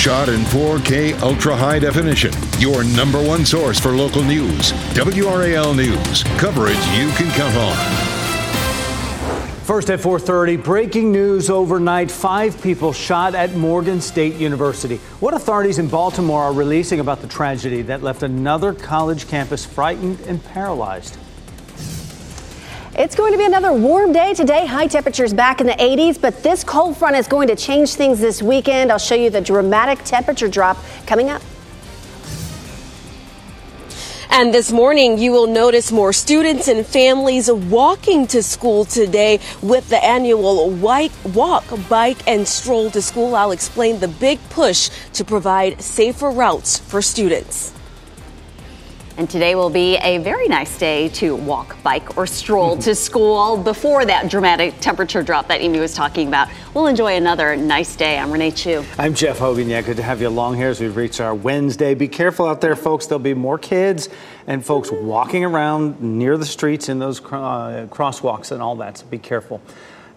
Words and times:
Shot 0.00 0.30
in 0.30 0.40
4K 0.46 1.20
ultra 1.20 1.54
high 1.54 1.78
definition. 1.78 2.32
Your 2.58 2.84
number 2.84 3.22
one 3.22 3.44
source 3.44 3.78
for 3.78 3.90
local 3.90 4.24
news. 4.24 4.72
WRAL 4.94 5.74
News. 5.74 6.22
Coverage 6.38 6.78
you 6.96 7.10
can 7.18 7.30
count 7.32 7.54
on. 7.54 7.76
First 9.66 9.90
at 9.90 10.00
4:30, 10.00 10.56
breaking 10.56 11.12
news 11.12 11.50
overnight, 11.50 12.10
5 12.10 12.62
people 12.62 12.94
shot 12.94 13.34
at 13.34 13.54
Morgan 13.56 14.00
State 14.00 14.36
University. 14.36 14.96
What 15.20 15.34
authorities 15.34 15.78
in 15.78 15.88
Baltimore 15.88 16.44
are 16.44 16.54
releasing 16.54 17.00
about 17.00 17.20
the 17.20 17.28
tragedy 17.28 17.82
that 17.82 18.02
left 18.02 18.22
another 18.22 18.72
college 18.72 19.28
campus 19.28 19.66
frightened 19.66 20.18
and 20.26 20.42
paralyzed. 20.42 21.18
It's 23.00 23.14
going 23.14 23.32
to 23.32 23.38
be 23.38 23.46
another 23.46 23.72
warm 23.72 24.12
day 24.12 24.34
today. 24.34 24.66
High 24.66 24.86
temperatures 24.86 25.32
back 25.32 25.62
in 25.62 25.66
the 25.66 25.72
80s, 25.72 26.20
but 26.20 26.42
this 26.42 26.62
cold 26.62 26.98
front 26.98 27.16
is 27.16 27.26
going 27.26 27.48
to 27.48 27.56
change 27.56 27.94
things 27.94 28.20
this 28.20 28.42
weekend. 28.42 28.92
I'll 28.92 28.98
show 28.98 29.14
you 29.14 29.30
the 29.30 29.40
dramatic 29.40 30.04
temperature 30.04 30.48
drop 30.48 30.76
coming 31.06 31.30
up. 31.30 31.40
And 34.28 34.52
this 34.52 34.70
morning, 34.70 35.16
you 35.16 35.32
will 35.32 35.46
notice 35.46 35.90
more 35.90 36.12
students 36.12 36.68
and 36.68 36.84
families 36.84 37.50
walking 37.50 38.26
to 38.26 38.42
school 38.42 38.84
today 38.84 39.40
with 39.62 39.88
the 39.88 40.04
annual 40.04 40.68
White 40.68 41.12
Walk, 41.24 41.64
Bike, 41.88 42.18
and 42.28 42.46
Stroll 42.46 42.90
to 42.90 43.00
School. 43.00 43.34
I'll 43.34 43.52
explain 43.52 44.00
the 44.00 44.08
big 44.08 44.38
push 44.50 44.90
to 45.14 45.24
provide 45.24 45.80
safer 45.80 46.28
routes 46.28 46.78
for 46.78 47.00
students. 47.00 47.72
And 49.16 49.28
today 49.28 49.54
will 49.54 49.70
be 49.70 49.96
a 49.96 50.18
very 50.18 50.48
nice 50.48 50.78
day 50.78 51.08
to 51.10 51.34
walk, 51.34 51.82
bike, 51.82 52.16
or 52.16 52.26
stroll 52.26 52.76
to 52.78 52.94
school 53.06 53.56
before 53.56 54.04
that 54.04 54.30
dramatic 54.30 54.78
temperature 54.80 55.22
drop 55.22 55.48
that 55.48 55.60
Amy 55.60 55.80
was 55.80 55.94
talking 55.94 56.28
about. 56.28 56.48
We'll 56.74 56.86
enjoy 56.86 57.16
another 57.16 57.56
nice 57.56 57.96
day. 57.96 58.18
I'm 58.18 58.30
Renee 58.30 58.52
Chu. 58.52 58.84
I'm 58.98 59.12
Jeff 59.12 59.38
Hogan. 59.38 59.68
Yeah, 59.68 59.82
good 59.82 59.96
to 59.96 60.02
have 60.02 60.20
you 60.20 60.28
along 60.28 60.56
here 60.56 60.68
as 60.68 60.80
we've 60.80 60.96
reached 60.96 61.20
our 61.20 61.34
Wednesday. 61.34 61.94
Be 61.94 62.08
careful 62.08 62.46
out 62.46 62.60
there, 62.60 62.76
folks. 62.76 63.06
There'll 63.06 63.18
be 63.18 63.34
more 63.34 63.58
kids 63.58 64.08
and 64.46 64.64
folks 64.64 64.90
walking 64.90 65.44
around 65.44 66.00
near 66.00 66.38
the 66.38 66.46
streets 66.46 66.88
in 66.88 66.98
those 66.98 67.20
uh, 67.20 67.86
crosswalks 67.90 68.52
and 68.52 68.62
all 68.62 68.76
that, 68.76 68.98
so 68.98 69.06
be 69.06 69.18
careful. 69.18 69.60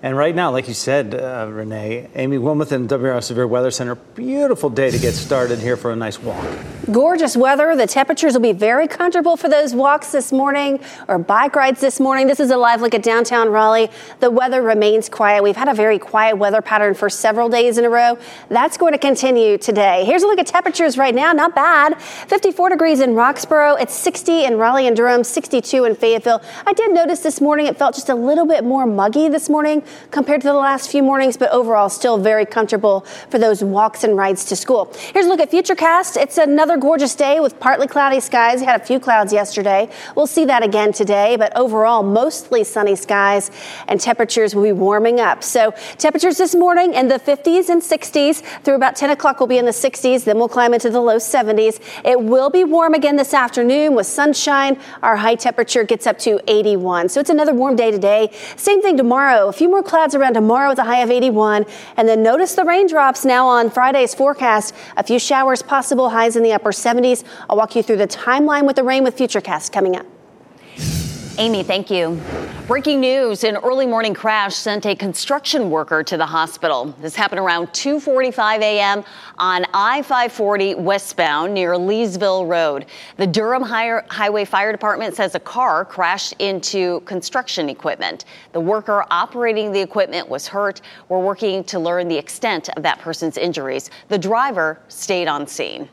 And 0.03 0.17
right 0.17 0.35
now, 0.35 0.51
like 0.51 0.67
you 0.67 0.73
said, 0.73 1.15
uh, 1.15 1.47
Renee, 1.49 2.09
Amy 2.15 2.35
Wilmoth 2.35 2.73
and 2.73 2.91
WR 2.91 3.21
Severe 3.21 3.47
Weather 3.47 3.71
Center, 3.71 3.95
beautiful 3.95 4.69
day 4.69 4.91
to 4.91 4.99
get 4.99 5.13
started 5.13 5.59
here 5.59 5.77
for 5.77 5.93
a 5.93 5.95
nice 5.95 6.21
walk. 6.21 6.45
Gorgeous 6.91 7.37
weather. 7.37 7.73
The 7.77 7.87
temperatures 7.87 8.33
will 8.33 8.41
be 8.41 8.51
very 8.51 8.85
comfortable 8.85 9.37
for 9.37 9.47
those 9.47 9.73
walks 9.73 10.11
this 10.11 10.33
morning 10.33 10.81
or 11.07 11.17
bike 11.17 11.55
rides 11.55 11.79
this 11.79 12.01
morning. 12.01 12.27
This 12.27 12.41
is 12.41 12.51
a 12.51 12.57
live 12.57 12.81
look 12.81 12.93
at 12.93 13.01
downtown 13.01 13.47
Raleigh. 13.47 13.89
The 14.19 14.29
weather 14.29 14.61
remains 14.61 15.07
quiet. 15.07 15.41
We've 15.41 15.55
had 15.55 15.69
a 15.69 15.73
very 15.73 15.99
quiet 15.99 16.35
weather 16.35 16.61
pattern 16.61 16.95
for 16.95 17.09
several 17.09 17.47
days 17.47 17.77
in 17.77 17.85
a 17.85 17.89
row. 17.89 18.17
That's 18.49 18.75
going 18.75 18.91
to 18.91 18.97
continue 18.97 19.57
today. 19.57 20.03
Here's 20.03 20.23
a 20.23 20.27
look 20.27 20.37
at 20.37 20.47
temperatures 20.47 20.97
right 20.97 21.15
now. 21.15 21.31
Not 21.31 21.55
bad. 21.55 22.01
54 22.01 22.71
degrees 22.71 22.99
in 22.99 23.11
Roxboro. 23.11 23.79
It's 23.79 23.93
60 23.93 24.43
in 24.43 24.57
Raleigh 24.57 24.87
and 24.87 24.97
Durham, 24.97 25.23
62 25.23 25.85
in 25.85 25.95
Fayetteville. 25.95 26.41
I 26.67 26.73
did 26.73 26.91
notice 26.91 27.21
this 27.21 27.39
morning 27.39 27.67
it 27.67 27.77
felt 27.77 27.95
just 27.95 28.09
a 28.09 28.15
little 28.15 28.45
bit 28.45 28.65
more 28.65 28.85
muggy 28.85 29.29
this 29.29 29.47
morning 29.49 29.81
compared 30.11 30.41
to 30.41 30.47
the 30.47 30.53
last 30.53 30.89
few 30.91 31.03
mornings, 31.03 31.37
but 31.37 31.51
overall 31.51 31.89
still 31.89 32.17
very 32.17 32.45
comfortable 32.45 33.01
for 33.29 33.37
those 33.37 33.63
walks 33.63 34.03
and 34.03 34.17
rides 34.17 34.45
to 34.45 34.55
school. 34.55 34.93
Here's 35.13 35.25
a 35.25 35.29
look 35.29 35.39
at 35.39 35.51
Futurecast. 35.51 36.17
It's 36.21 36.37
another 36.37 36.77
gorgeous 36.77 37.15
day 37.15 37.39
with 37.39 37.59
partly 37.59 37.87
cloudy 37.87 38.19
skies. 38.19 38.59
We 38.59 38.65
had 38.65 38.81
a 38.81 38.85
few 38.85 38.99
clouds 38.99 39.33
yesterday. 39.33 39.89
We'll 40.15 40.27
see 40.27 40.45
that 40.45 40.63
again 40.63 40.93
today, 40.93 41.35
but 41.37 41.55
overall 41.55 42.03
mostly 42.03 42.63
sunny 42.63 42.95
skies 42.95 43.51
and 43.87 43.99
temperatures 43.99 44.55
will 44.55 44.63
be 44.63 44.71
warming 44.71 45.19
up. 45.19 45.43
So 45.43 45.71
temperatures 45.97 46.37
this 46.37 46.55
morning 46.55 46.93
in 46.93 47.07
the 47.07 47.19
50s 47.19 47.69
and 47.69 47.81
60s 47.81 48.41
through 48.63 48.75
about 48.75 48.95
10 48.95 49.11
o'clock 49.11 49.39
will 49.39 49.47
be 49.47 49.57
in 49.57 49.65
the 49.65 49.71
60s. 49.71 50.23
Then 50.23 50.37
we'll 50.37 50.49
climb 50.49 50.73
into 50.73 50.89
the 50.89 51.01
low 51.01 51.17
70s. 51.17 51.79
It 52.03 52.21
will 52.21 52.49
be 52.49 52.63
warm 52.63 52.93
again 52.93 53.15
this 53.15 53.33
afternoon 53.33 53.95
with 53.95 54.07
sunshine. 54.07 54.79
Our 55.01 55.17
high 55.17 55.35
temperature 55.35 55.83
gets 55.83 56.07
up 56.07 56.17
to 56.19 56.39
81. 56.47 57.09
So 57.09 57.19
it's 57.19 57.29
another 57.29 57.53
warm 57.53 57.75
day 57.75 57.91
today. 57.91 58.31
Same 58.55 58.81
thing 58.81 58.97
tomorrow. 58.97 59.47
A 59.47 59.53
few 59.53 59.69
more 59.69 59.82
clouds 59.83 60.15
around 60.15 60.33
tomorrow 60.33 60.69
with 60.69 60.79
a 60.79 60.83
high 60.83 61.01
of 61.01 61.11
81. 61.11 61.65
And 61.97 62.07
then 62.07 62.23
notice 62.23 62.55
the 62.55 62.63
raindrops 62.63 63.25
now 63.25 63.47
on 63.47 63.69
Friday's 63.69 64.15
forecast. 64.15 64.73
A 64.97 65.03
few 65.03 65.19
showers 65.19 65.61
possible, 65.61 66.09
highs 66.09 66.35
in 66.35 66.43
the 66.43 66.53
upper 66.53 66.71
70s. 66.71 67.23
I'll 67.49 67.57
walk 67.57 67.75
you 67.75 67.83
through 67.83 67.97
the 67.97 68.07
timeline 68.07 68.65
with 68.65 68.75
the 68.75 68.83
rain 68.83 69.03
with 69.03 69.15
Futurecast 69.17 69.71
coming 69.71 69.95
up. 69.95 70.05
Amy, 71.39 71.63
thank 71.63 71.89
you. 71.89 72.21
Breaking 72.67 73.01
news, 73.01 73.43
an 73.43 73.57
early 73.57 73.87
morning 73.87 74.13
crash 74.13 74.55
sent 74.55 74.85
a 74.85 74.95
construction 74.95 75.71
worker 75.71 76.03
to 76.03 76.15
the 76.15 76.27
hospital. 76.27 76.95
This 77.01 77.15
happened 77.15 77.39
around 77.39 77.69
2:45 77.69 78.61
a.m. 78.61 79.03
on 79.39 79.65
I-540 79.73 80.77
westbound 80.77 81.51
near 81.55 81.73
Leesville 81.73 82.47
Road. 82.47 82.85
The 83.17 83.25
Durham 83.25 83.63
Highway 83.63 84.45
Fire 84.45 84.71
Department 84.71 85.15
says 85.15 85.33
a 85.33 85.39
car 85.39 85.83
crashed 85.83 86.35
into 86.37 86.99
construction 87.01 87.67
equipment. 87.67 88.25
The 88.51 88.61
worker 88.61 89.03
operating 89.09 89.71
the 89.71 89.81
equipment 89.81 90.29
was 90.29 90.45
hurt. 90.47 90.81
We're 91.09 91.19
working 91.19 91.63
to 91.65 91.79
learn 91.79 92.07
the 92.09 92.17
extent 92.17 92.69
of 92.77 92.83
that 92.83 92.99
person's 92.99 93.37
injuries. 93.37 93.89
The 94.07 94.19
driver 94.19 94.79
stayed 94.87 95.27
on 95.27 95.47
scene. 95.47 95.89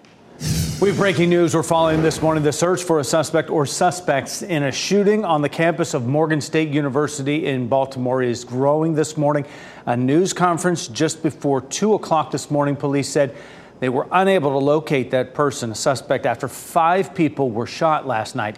We 0.81 0.89
have 0.89 0.97
breaking 0.97 1.29
news. 1.29 1.55
We're 1.55 1.63
following 1.63 2.01
this 2.01 2.23
morning 2.23 2.43
the 2.43 2.55
search 2.55 2.85
for 2.85 3.01
a 3.01 3.05
suspect 3.05 3.51
or 3.51 3.67
suspects 3.67 4.41
in 4.41 4.63
a 4.63 4.73
shooting 4.73 5.27
on 5.27 5.43
the 5.43 5.49
campus 5.51 5.93
of 5.93 6.07
Morgan 6.07 6.41
State 6.41 6.71
University 6.71 7.45
in 7.45 7.69
Baltimore 7.69 8.23
is 8.23 8.45
growing 8.47 8.95
this 8.95 9.19
morning. 9.19 9.45
A 9.85 9.95
news 9.95 10.33
conference 10.33 10.89
just 10.89 11.23
before 11.23 11.61
2 11.61 11.93
o'clock 11.93 12.31
this 12.31 12.51
morning, 12.51 12.77
police 12.77 13.11
said 13.11 13.37
they 13.81 13.91
were 13.91 14.09
unable 14.11 14.53
to 14.53 14.57
locate 14.57 15.11
that 15.11 15.35
person, 15.35 15.71
a 15.73 15.75
suspect, 15.75 16.25
after 16.25 16.49
five 16.49 17.15
people 17.15 17.51
were 17.51 17.67
shot 17.67 18.07
last 18.07 18.35
night. 18.35 18.57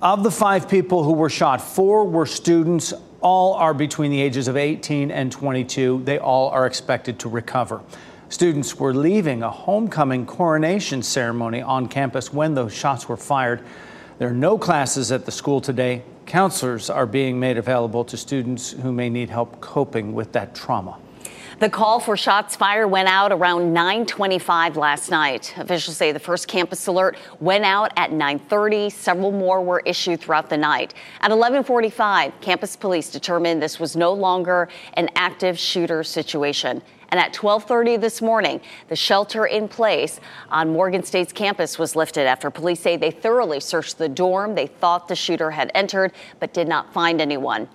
Of 0.00 0.22
the 0.22 0.30
five 0.30 0.70
people 0.70 1.04
who 1.04 1.12
were 1.12 1.28
shot, 1.28 1.60
four 1.60 2.06
were 2.06 2.24
students. 2.24 2.94
All 3.20 3.52
are 3.52 3.74
between 3.74 4.10
the 4.10 4.22
ages 4.22 4.48
of 4.48 4.56
18 4.56 5.10
and 5.10 5.30
22. 5.30 6.00
They 6.04 6.18
all 6.18 6.48
are 6.48 6.66
expected 6.66 7.18
to 7.18 7.28
recover. 7.28 7.82
Students 8.30 8.78
were 8.78 8.92
leaving 8.92 9.42
a 9.42 9.50
homecoming 9.50 10.26
coronation 10.26 11.02
ceremony 11.02 11.62
on 11.62 11.88
campus 11.88 12.30
when 12.30 12.54
those 12.54 12.74
shots 12.74 13.08
were 13.08 13.16
fired. 13.16 13.62
There 14.18 14.28
are 14.28 14.34
no 14.34 14.58
classes 14.58 15.10
at 15.10 15.24
the 15.24 15.32
school 15.32 15.62
today. 15.62 16.02
Counselors 16.26 16.90
are 16.90 17.06
being 17.06 17.40
made 17.40 17.56
available 17.56 18.04
to 18.04 18.18
students 18.18 18.72
who 18.72 18.92
may 18.92 19.08
need 19.08 19.30
help 19.30 19.62
coping 19.62 20.12
with 20.12 20.32
that 20.32 20.54
trauma. 20.54 20.98
The 21.58 21.70
call 21.70 22.00
for 22.00 22.18
shots 22.18 22.54
fired 22.54 22.88
went 22.88 23.08
out 23.08 23.32
around 23.32 23.72
9:25 23.72 24.76
last 24.76 25.10
night. 25.10 25.54
Officials 25.56 25.96
say 25.96 26.12
the 26.12 26.20
first 26.20 26.46
campus 26.46 26.86
alert 26.86 27.16
went 27.40 27.64
out 27.64 27.92
at 27.96 28.12
9:30. 28.12 28.90
Several 28.90 29.32
more 29.32 29.62
were 29.62 29.82
issued 29.86 30.20
throughout 30.20 30.50
the 30.50 30.56
night. 30.58 30.92
At 31.22 31.30
11:45, 31.30 32.32
campus 32.42 32.76
police 32.76 33.10
determined 33.10 33.62
this 33.62 33.80
was 33.80 33.96
no 33.96 34.12
longer 34.12 34.68
an 34.94 35.08
active 35.16 35.58
shooter 35.58 36.04
situation. 36.04 36.82
And 37.10 37.18
at 37.18 37.32
12:30 37.32 37.96
this 37.96 38.20
morning, 38.20 38.60
the 38.88 38.96
shelter 38.96 39.46
in 39.46 39.66
place 39.66 40.20
on 40.50 40.70
Morgan 40.70 41.02
State's 41.02 41.32
campus 41.32 41.78
was 41.78 41.96
lifted 41.96 42.26
after 42.26 42.50
police 42.50 42.80
say 42.80 42.96
they 42.96 43.10
thoroughly 43.10 43.60
searched 43.60 43.96
the 43.98 44.08
dorm 44.08 44.54
they 44.54 44.66
thought 44.66 45.08
the 45.08 45.16
shooter 45.16 45.50
had 45.50 45.70
entered 45.74 46.12
but 46.38 46.52
did 46.52 46.68
not 46.68 46.92
find 46.92 47.20
anyone. 47.20 47.68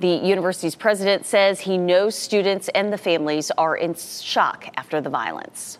The 0.00 0.08
university's 0.08 0.74
president 0.74 1.24
says 1.24 1.60
he 1.60 1.78
knows 1.78 2.16
students 2.16 2.68
and 2.70 2.92
the 2.92 2.98
families 2.98 3.50
are 3.58 3.76
in 3.76 3.94
shock 3.94 4.66
after 4.76 5.00
the 5.00 5.10
violence. 5.10 5.78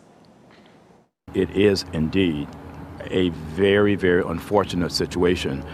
It 1.35 1.51
is 1.51 1.85
indeed 1.93 2.49
a 3.11 3.31
very, 3.31 3.95
very 3.95 4.23
unfortunate 4.23 4.93
situation 4.93 5.65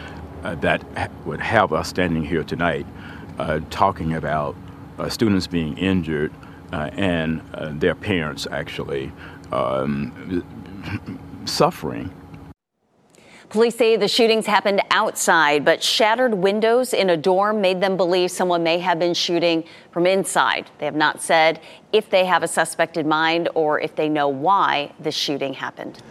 uh, 0.42 0.54
that 0.56 0.82
ha- 0.96 1.08
would 1.24 1.40
have 1.40 1.72
us 1.72 1.88
standing 1.88 2.24
here 2.24 2.44
tonight 2.44 2.86
uh, 3.38 3.60
talking 3.68 4.14
about 4.14 4.56
uh, 4.98 5.08
students 5.08 5.46
being 5.46 5.76
injured 5.76 6.32
and 6.72 7.42
uh, 7.54 7.70
their 7.72 7.94
parents 7.94 8.46
actually 8.50 9.12
um, 9.52 10.44
suffering 11.44 12.12
Police 13.48 13.76
say 13.76 13.96
the 13.96 14.08
shootings 14.08 14.44
happened 14.46 14.82
outside, 14.90 15.64
but 15.64 15.80
shattered 15.80 16.34
windows 16.34 16.92
in 16.92 17.10
a 17.10 17.16
dorm 17.16 17.60
made 17.60 17.80
them 17.80 17.96
believe 17.96 18.32
someone 18.32 18.64
may 18.64 18.78
have 18.80 18.98
been 18.98 19.14
shooting 19.14 19.62
from 19.92 20.04
inside. 20.04 20.68
They 20.78 20.84
have 20.84 20.96
not 20.96 21.22
said 21.22 21.60
if 21.92 22.10
they 22.10 22.24
have 22.24 22.42
a 22.42 22.48
suspect 22.48 22.96
in 22.96 23.06
mind 23.06 23.48
or 23.54 23.80
if 23.80 23.94
they 23.94 24.08
know 24.08 24.26
why 24.26 24.92
the 24.98 25.12
shooting 25.12 25.54
happened. 25.54 26.02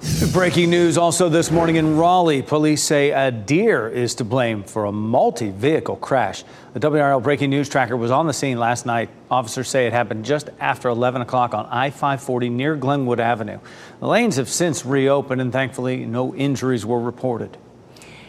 Breaking 0.32 0.70
news 0.70 0.96
also 0.96 1.28
this 1.28 1.50
morning 1.50 1.74
in 1.74 1.96
Raleigh. 1.96 2.42
Police 2.42 2.84
say 2.84 3.10
a 3.10 3.32
deer 3.32 3.88
is 3.88 4.14
to 4.16 4.24
blame 4.24 4.62
for 4.62 4.84
a 4.84 4.92
multi 4.92 5.50
vehicle 5.50 5.96
crash. 5.96 6.44
The 6.72 6.78
WRAL 6.78 7.20
breaking 7.20 7.50
news 7.50 7.68
tracker 7.68 7.96
was 7.96 8.12
on 8.12 8.28
the 8.28 8.32
scene 8.32 8.58
last 8.58 8.86
night. 8.86 9.10
Officers 9.28 9.68
say 9.68 9.88
it 9.88 9.92
happened 9.92 10.24
just 10.24 10.50
after 10.60 10.88
11 10.88 11.22
o'clock 11.22 11.52
on 11.52 11.66
I 11.66 11.90
540 11.90 12.48
near 12.48 12.76
Glenwood 12.76 13.18
Avenue. 13.18 13.58
The 13.98 14.06
lanes 14.06 14.36
have 14.36 14.48
since 14.48 14.86
reopened, 14.86 15.40
and 15.40 15.52
thankfully, 15.52 16.06
no 16.06 16.32
injuries 16.32 16.86
were 16.86 17.00
reported. 17.00 17.56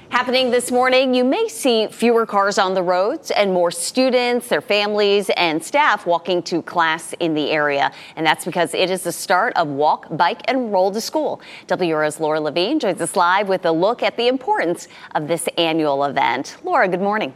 Happening 0.09 0.49
this 0.49 0.71
morning, 0.71 1.13
you 1.13 1.23
may 1.23 1.47
see 1.47 1.85
fewer 1.85 2.25
cars 2.25 2.57
on 2.57 2.73
the 2.73 2.81
roads 2.81 3.29
and 3.29 3.53
more 3.53 3.69
students, 3.69 4.47
their 4.47 4.59
families, 4.59 5.29
and 5.37 5.63
staff 5.63 6.07
walking 6.07 6.41
to 6.43 6.63
class 6.63 7.13
in 7.19 7.35
the 7.35 7.51
area. 7.51 7.91
And 8.15 8.25
that's 8.25 8.43
because 8.43 8.73
it 8.73 8.89
is 8.89 9.03
the 9.03 9.11
start 9.11 9.53
of 9.55 9.67
Walk, 9.67 10.07
Bike, 10.17 10.41
and 10.45 10.73
Roll 10.73 10.91
to 10.91 10.99
School. 10.99 11.41
WRAL's 11.67 12.19
Laura 12.19 12.41
Levine 12.41 12.79
joins 12.79 12.99
us 13.01 13.15
live 13.15 13.47
with 13.47 13.65
a 13.65 13.71
look 13.71 14.01
at 14.01 14.17
the 14.17 14.27
importance 14.27 14.87
of 15.13 15.27
this 15.27 15.47
annual 15.59 16.03
event. 16.03 16.57
Laura, 16.63 16.87
good 16.87 17.01
morning. 17.01 17.31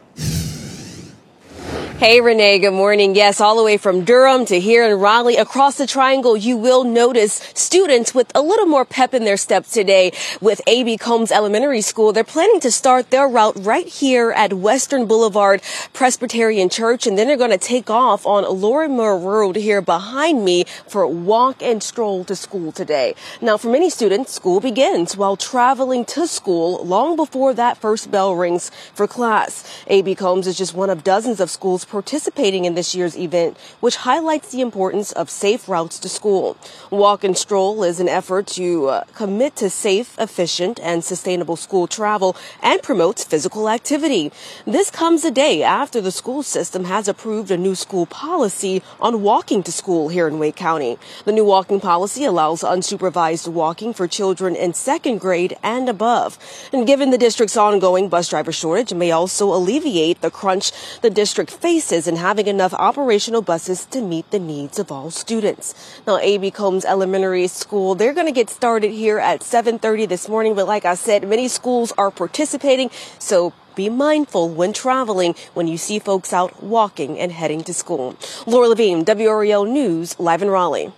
Hey, 2.00 2.20
Renee, 2.22 2.58
good 2.58 2.72
morning. 2.72 3.16
Yes, 3.16 3.40
all 3.40 3.56
the 3.56 3.64
way 3.64 3.78
from 3.78 4.04
Durham 4.04 4.46
to 4.48 4.60
here 4.60 4.84
in 4.84 5.00
Raleigh, 5.00 5.38
across 5.38 5.78
the 5.78 5.86
triangle, 5.86 6.36
you 6.36 6.58
will 6.58 6.84
notice 6.84 7.36
students 7.54 8.16
with 8.16 8.32
a 8.34 8.42
little 8.42 8.66
more 8.66 8.84
pep 8.84 9.14
in 9.14 9.26
their 9.26 9.38
step 9.38 9.68
today 9.68 10.12
with 10.42 10.60
A.B. 10.66 10.98
Combs 10.98 11.32
Elementary 11.32 11.82
School. 11.82 12.12
They're 12.12 12.24
planning 12.24 12.60
to 12.62 12.72
start 12.72 13.12
their 13.12 13.28
route 13.28 13.56
right 13.60 13.88
here 13.88 14.32
at 14.32 14.54
Western 14.54 15.06
Boulevard 15.06 15.62
Presbyterian 15.94 16.68
Church, 16.68 17.06
and 17.06 17.16
then 17.16 17.28
they're 17.28 17.38
going 17.38 17.52
to 17.52 17.58
take 17.60 17.92
off 17.92 18.26
on 18.26 18.44
Lorimer 18.44 19.16
Road 19.16 19.56
here 19.56 19.82
behind 19.82 20.44
me 20.44 20.66
for 20.88 21.08
walk 21.08 21.62
and 21.62 21.82
stroll 21.82 22.26
to 22.26 22.36
school 22.36 22.72
today. 22.72 23.14
Now, 23.40 23.56
for 23.56 23.70
many 23.70 23.92
students, 23.92 24.34
school 24.34 24.60
begins 24.60 25.16
while 25.16 25.38
traveling 25.38 26.06
to 26.06 26.28
school 26.28 26.84
long 26.84 27.16
before 27.16 27.54
that 27.54 27.78
first 27.78 28.10
bell 28.10 28.36
rings 28.36 28.72
for 28.96 29.08
class. 29.08 29.64
A.B. 29.88 30.16
Combs 30.16 30.48
is 30.48 30.58
just 30.58 30.74
one 30.74 30.90
of 30.90 31.04
dozens 31.04 31.40
of 31.40 31.52
schools 31.52 31.83
participating 31.86 32.66
in 32.66 32.76
this 32.76 32.96
year's 32.96 33.18
event, 33.18 33.58
which 33.80 33.98
highlights 33.98 34.52
the 34.52 34.62
importance 34.62 35.12
of 35.12 35.30
safe 35.30 35.68
routes 35.68 36.00
to 36.00 36.10
school. 36.10 36.58
Walk 36.90 37.24
and 37.24 37.38
Stroll 37.38 37.84
is 37.84 38.00
an 38.00 38.10
effort 38.10 38.48
to 38.48 38.88
uh, 38.88 39.04
commit 39.14 39.56
to 39.58 39.70
safe, 39.70 40.18
efficient, 40.18 40.80
and 40.82 41.04
sustainable 41.04 41.56
school 41.56 41.88
travel 41.88 42.36
and 42.62 42.82
promotes 42.82 43.24
physical 43.24 43.70
activity. 43.70 44.32
This 44.66 44.90
comes 44.90 45.26
a 45.26 45.32
day 45.32 45.64
after 45.64 46.02
the 46.02 46.12
school 46.12 46.44
system 46.44 46.86
has 46.86 47.08
approved 47.08 47.52
a 47.52 47.58
new 47.58 47.76
school 47.76 48.06
policy 48.06 48.82
on 49.00 49.22
walking 49.22 49.64
to 49.64 49.72
school 49.72 50.10
here 50.10 50.28
in 50.28 50.40
Wake 50.40 50.56
County. 50.56 50.98
The 51.26 51.32
new 51.32 51.46
walking 51.46 51.80
policy 51.80 52.24
allows 52.24 52.62
unsupervised 52.62 53.48
walking 53.48 53.94
for 53.94 54.08
children 54.08 54.56
in 54.56 54.74
second 54.74 55.20
grade 55.20 55.58
and 55.62 55.90
above. 55.90 56.40
And 56.72 56.88
given 56.88 57.10
the 57.10 57.18
district's 57.18 57.58
ongoing 57.58 58.10
bus 58.10 58.30
driver 58.30 58.52
shortage, 58.52 58.94
may 58.94 59.12
also 59.12 59.54
alleviate 59.54 60.22
the 60.22 60.32
crunch 60.32 60.72
the 61.02 61.10
district 61.10 61.52
faces 61.52 61.73
spaces 61.74 62.08
and 62.08 62.20
having 62.20 62.46
enough 62.46 62.72
operational 62.76 63.42
buses 63.42 63.86
to 63.86 64.00
meet 64.00 64.30
the 64.30 64.38
needs 64.38 64.78
of 64.78 64.92
all 64.92 65.10
students. 65.10 65.74
Now, 66.06 66.18
A.B. 66.18 66.52
Combs 66.52 66.86
Elementary 66.86 67.48
School, 67.48 67.96
they're 67.96 68.14
going 68.14 68.28
to 68.28 68.32
get 68.32 68.52
started 68.52 68.92
here 68.92 69.18
at 69.18 69.42
7.30 69.42 70.08
this 70.08 70.30
morning, 70.30 70.54
but 70.54 70.68
like 70.68 70.86
I 70.86 70.94
said, 70.94 71.28
many 71.28 71.48
schools 71.48 71.92
are 71.98 72.12
participating, 72.12 72.92
so 73.18 73.54
be 73.76 73.90
mindful 73.90 74.50
when 74.50 74.72
traveling 74.72 75.34
when 75.56 75.68
you 75.68 75.78
see 75.78 75.98
folks 75.98 76.32
out 76.32 76.62
walking 76.62 77.18
and 77.18 77.32
heading 77.32 77.64
to 77.64 77.74
school. 77.74 78.16
Laura 78.46 78.68
Levine, 78.68 79.04
WRAL 79.04 79.66
News, 79.66 80.20
live 80.20 80.44
in 80.44 80.52
Raleigh. 80.52 80.92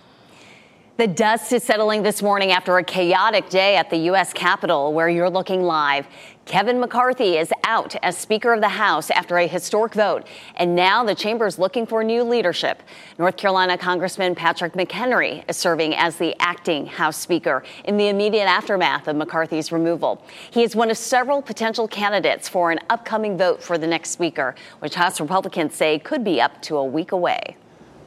The 0.98 1.06
dust 1.06 1.52
is 1.52 1.62
settling 1.62 2.02
this 2.02 2.22
morning 2.22 2.52
after 2.52 2.78
a 2.78 2.82
chaotic 2.82 3.50
day 3.50 3.76
at 3.76 3.90
the 3.90 3.98
U.S. 3.98 4.32
Capitol, 4.32 4.94
where 4.94 5.10
you're 5.10 5.28
looking 5.28 5.62
live. 5.62 6.06
Kevin 6.46 6.80
McCarthy 6.80 7.36
is 7.36 7.52
out 7.64 7.94
as 8.02 8.16
Speaker 8.16 8.54
of 8.54 8.62
the 8.62 8.70
House 8.70 9.10
after 9.10 9.36
a 9.36 9.46
historic 9.46 9.92
vote, 9.92 10.26
and 10.54 10.74
now 10.74 11.04
the 11.04 11.14
chamber 11.14 11.46
is 11.46 11.58
looking 11.58 11.84
for 11.86 12.02
new 12.02 12.22
leadership. 12.22 12.82
North 13.18 13.36
Carolina 13.36 13.76
Congressman 13.76 14.34
Patrick 14.34 14.72
McHenry 14.72 15.44
is 15.50 15.58
serving 15.58 15.94
as 15.94 16.16
the 16.16 16.34
acting 16.40 16.86
House 16.86 17.18
Speaker 17.18 17.62
in 17.84 17.98
the 17.98 18.08
immediate 18.08 18.46
aftermath 18.46 19.06
of 19.06 19.16
McCarthy's 19.16 19.70
removal. 19.70 20.24
He 20.50 20.62
is 20.62 20.74
one 20.74 20.90
of 20.90 20.96
several 20.96 21.42
potential 21.42 21.86
candidates 21.86 22.48
for 22.48 22.70
an 22.70 22.78
upcoming 22.88 23.36
vote 23.36 23.62
for 23.62 23.76
the 23.76 23.86
next 23.86 24.12
Speaker, 24.12 24.54
which 24.78 24.94
House 24.94 25.20
Republicans 25.20 25.74
say 25.74 25.98
could 25.98 26.24
be 26.24 26.40
up 26.40 26.62
to 26.62 26.78
a 26.78 26.84
week 26.86 27.12
away. 27.12 27.58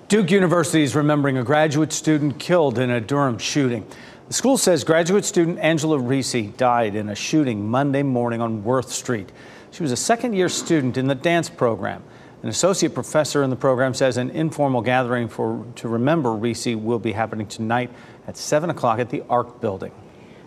Duke 0.09 0.31
University 0.31 0.81
is 0.81 0.95
remembering 0.95 1.37
a 1.37 1.43
graduate 1.43 1.93
student 1.93 2.39
killed 2.39 2.79
in 2.79 2.89
a 2.89 2.99
Durham 2.99 3.37
shooting. 3.37 3.85
The 4.27 4.33
school 4.33 4.57
says 4.57 4.83
graduate 4.83 5.23
student 5.23 5.59
Angela 5.59 5.99
Reese 5.99 6.47
died 6.57 6.95
in 6.95 7.09
a 7.09 7.13
shooting 7.13 7.69
Monday 7.69 8.01
morning 8.01 8.41
on 8.41 8.63
Worth 8.63 8.89
Street. 8.89 9.31
She 9.69 9.83
was 9.83 9.91
a 9.91 9.95
second 9.95 10.33
year 10.33 10.49
student 10.49 10.97
in 10.97 11.05
the 11.05 11.13
dance 11.13 11.47
program. 11.47 12.01
An 12.41 12.49
associate 12.49 12.95
professor 12.95 13.43
in 13.43 13.51
the 13.51 13.55
program 13.55 13.93
says 13.93 14.17
an 14.17 14.31
informal 14.31 14.81
gathering 14.81 15.27
for, 15.27 15.63
to 15.75 15.87
remember 15.87 16.33
Reese 16.33 16.65
will 16.65 16.97
be 16.97 17.11
happening 17.11 17.45
tonight 17.45 17.91
at 18.25 18.35
7 18.35 18.71
o'clock 18.71 18.97
at 18.97 19.11
the 19.11 19.23
Ark 19.29 19.61
building. 19.61 19.91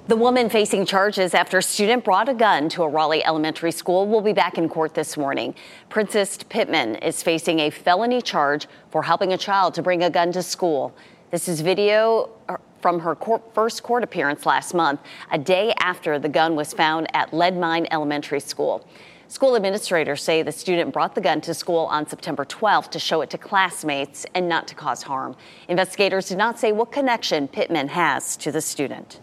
The 0.09 0.17
woman 0.17 0.51
facing 0.51 0.85
charges 0.85 1.33
after 1.33 1.59
a 1.59 1.63
student 1.63 2.03
brought 2.03 2.29
a 2.29 2.35
gun 2.35 2.69
to 2.71 2.83
a 2.83 2.89
Raleigh 2.89 3.25
elementary 3.25 3.71
school 3.71 4.09
will 4.09 4.21
be 4.21 4.33
back 4.33 4.59
in 4.59 4.69
court 4.69 4.95
this 4.95 5.17
morning. 5.17 5.55
Princess 5.91 6.39
Pittman 6.49 6.97
is 6.97 7.23
facing 7.23 7.61
a 7.61 7.71
felony 7.71 8.21
charge 8.21 8.67
for 8.91 9.05
helping 9.05 9.33
a 9.33 9.39
child 9.39 9.75
to 9.75 9.83
bring 9.83 10.03
a 10.03 10.11
gun 10.11 10.33
to 10.33 10.43
school. 10.43 10.93
This 11.31 11.47
is 11.47 11.61
video 11.61 12.31
uh, 12.49 12.57
from 12.81 12.99
her 12.99 13.15
court, 13.15 13.55
first 13.55 13.85
court 13.85 14.03
appearance 14.03 14.45
last 14.45 14.75
month, 14.75 15.01
a 15.31 15.39
day 15.39 15.73
after 15.79 16.19
the 16.19 16.29
gun 16.29 16.57
was 16.57 16.73
found 16.73 17.07
at 17.15 17.33
Lead 17.33 17.57
Mine 17.57 17.87
Elementary 17.93 18.41
School. 18.41 18.85
School 19.29 19.55
administrators 19.55 20.21
say 20.21 20.43
the 20.43 20.51
student 20.51 20.93
brought 20.93 21.15
the 21.15 21.21
gun 21.21 21.41
to 21.43 21.55
school 21.55 21.87
on 21.87 22.09
September 22.09 22.45
12th 22.45 22.91
to 22.91 22.99
show 22.99 23.21
it 23.21 23.31
to 23.31 23.39
classmates 23.39 24.27
and 24.35 24.49
not 24.49 24.67
to 24.67 24.75
cause 24.75 25.05
harm. 25.05 25.37
Investigators 25.69 26.29
did 26.29 26.39
not 26.39 26.59
say 26.59 26.73
what 26.73 26.91
connection 26.91 27.47
Pittman 27.47 27.87
has 27.87 28.37
to 28.39 28.51
the 28.51 28.61
student. 28.61 29.21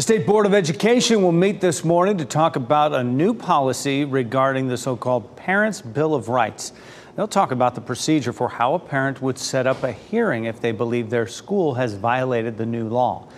The 0.00 0.04
State 0.04 0.26
Board 0.26 0.46
of 0.46 0.54
Education 0.54 1.20
will 1.20 1.30
meet 1.30 1.60
this 1.60 1.84
morning 1.84 2.16
to 2.16 2.24
talk 2.24 2.56
about 2.56 2.94
a 2.94 3.04
new 3.04 3.34
policy 3.34 4.06
regarding 4.06 4.66
the 4.66 4.78
so 4.78 4.96
called 4.96 5.36
Parents' 5.36 5.82
Bill 5.82 6.14
of 6.14 6.30
Rights. 6.30 6.72
They'll 7.14 7.28
talk 7.28 7.50
about 7.50 7.74
the 7.74 7.82
procedure 7.82 8.32
for 8.32 8.48
how 8.48 8.72
a 8.72 8.78
parent 8.78 9.20
would 9.20 9.36
set 9.36 9.66
up 9.66 9.82
a 9.82 9.92
hearing 9.92 10.46
if 10.46 10.58
they 10.58 10.72
believe 10.72 11.10
their 11.10 11.26
school 11.26 11.74
has 11.74 11.92
violated 11.92 12.56
the 12.56 12.64
new 12.64 12.88
law, 12.88 13.28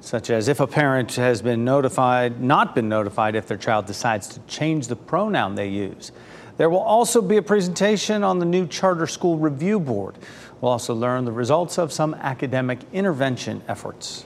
such 0.00 0.30
as 0.30 0.48
if 0.48 0.58
a 0.58 0.66
parent 0.66 1.14
has 1.14 1.42
been 1.42 1.64
notified, 1.64 2.40
not 2.40 2.74
been 2.74 2.88
notified 2.88 3.36
if 3.36 3.46
their 3.46 3.56
child 3.56 3.86
decides 3.86 4.26
to 4.30 4.40
change 4.48 4.88
the 4.88 4.96
pronoun 4.96 5.54
they 5.54 5.68
use. 5.68 6.10
There 6.56 6.68
will 6.68 6.78
also 6.78 7.22
be 7.22 7.36
a 7.36 7.42
presentation 7.42 8.24
on 8.24 8.40
the 8.40 8.46
new 8.46 8.66
Charter 8.66 9.06
School 9.06 9.38
Review 9.38 9.78
Board. 9.78 10.16
We'll 10.60 10.72
also 10.72 10.92
learn 10.92 11.24
the 11.24 11.30
results 11.30 11.78
of 11.78 11.92
some 11.92 12.14
academic 12.14 12.80
intervention 12.92 13.62
efforts. 13.68 14.24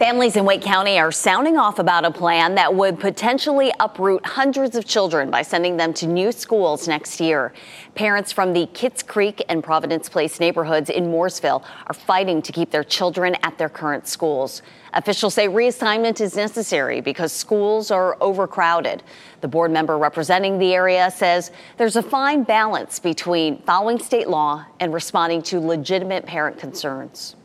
Families 0.00 0.36
in 0.36 0.46
Wake 0.46 0.62
County 0.62 0.98
are 0.98 1.12
sounding 1.12 1.58
off 1.58 1.78
about 1.78 2.06
a 2.06 2.10
plan 2.10 2.54
that 2.54 2.74
would 2.74 2.98
potentially 2.98 3.70
uproot 3.80 4.24
hundreds 4.24 4.74
of 4.74 4.86
children 4.86 5.30
by 5.30 5.42
sending 5.42 5.76
them 5.76 5.92
to 5.92 6.06
new 6.06 6.32
schools 6.32 6.88
next 6.88 7.20
year. 7.20 7.52
Parents 7.94 8.32
from 8.32 8.54
the 8.54 8.64
Kitts 8.68 9.02
Creek 9.02 9.44
and 9.50 9.62
Providence 9.62 10.08
Place 10.08 10.40
neighborhoods 10.40 10.88
in 10.88 11.10
Morrisville 11.10 11.62
are 11.86 11.92
fighting 11.92 12.40
to 12.40 12.50
keep 12.50 12.70
their 12.70 12.82
children 12.82 13.36
at 13.42 13.58
their 13.58 13.68
current 13.68 14.08
schools. 14.08 14.62
Officials 14.94 15.34
say 15.34 15.48
reassignment 15.48 16.22
is 16.22 16.34
necessary 16.34 17.02
because 17.02 17.30
schools 17.30 17.90
are 17.90 18.16
overcrowded. 18.22 19.02
The 19.42 19.48
board 19.48 19.70
member 19.70 19.98
representing 19.98 20.58
the 20.58 20.72
area 20.72 21.10
says 21.10 21.50
there's 21.76 21.96
a 21.96 22.02
fine 22.02 22.42
balance 22.44 23.00
between 23.00 23.60
following 23.64 23.98
state 23.98 24.30
law 24.30 24.64
and 24.80 24.94
responding 24.94 25.42
to 25.42 25.60
legitimate 25.60 26.24
parent 26.24 26.58
concerns. 26.58 27.36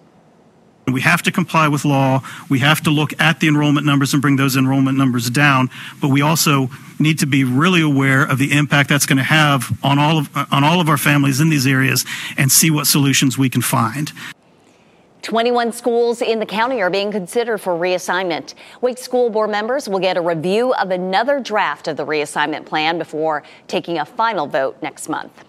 We 0.88 1.02
have 1.02 1.24
to 1.24 1.32
comply 1.32 1.68
with 1.68 1.84
law. 1.84 2.22
We 2.48 2.60
have 2.60 2.82
to 2.82 2.92
look 2.92 3.20
at 3.20 3.40
the 3.40 3.48
enrollment 3.48 3.86
numbers 3.86 4.14
and 4.14 4.22
bring 4.22 4.36
those 4.36 4.56
enrollment 4.56 4.98
numbers 4.98 5.30
down. 5.30 5.70
But 6.00 6.10
we 6.10 6.22
also 6.22 6.70
need 7.00 7.20
to 7.20 7.26
be 7.26 7.44
really 7.44 7.82
aware 7.82 8.24
of 8.24 8.38
the 8.38 8.52
impact 8.52 8.90
that's 8.90 9.06
going 9.06 9.18
to 9.18 9.24
have 9.24 9.78
on 9.84 9.98
all 9.98 10.20
of 10.20 10.30
on 10.52 10.64
all 10.64 10.80
of 10.80 10.88
our 10.88 10.98
families 10.98 11.42
in 11.42 11.50
these 11.50 11.66
areas 11.66 12.06
and 12.38 12.52
see 12.52 12.70
what 12.70 12.86
solutions 12.86 13.38
we 13.38 13.50
can 13.50 13.62
find. 13.62 14.12
21 15.24 15.72
schools 15.72 16.22
in 16.22 16.38
the 16.38 16.46
county 16.46 16.84
are 16.84 16.92
being 16.92 17.12
considered 17.12 17.58
for 17.58 17.74
reassignment. 17.74 18.54
Wake 18.82 19.00
School 19.00 19.32
Board 19.32 19.50
members 19.50 19.90
will 19.90 19.98
get 19.98 20.18
a 20.18 20.22
review 20.22 20.72
of 20.76 20.92
another 20.92 21.40
draft 21.40 21.88
of 21.88 21.98
the 21.98 22.06
reassignment 22.06 22.68
plan 22.68 23.00
before 23.00 23.42
taking 23.68 23.98
a 23.98 24.06
final 24.06 24.46
vote 24.46 24.78
next 24.84 25.10
month. 25.10 25.44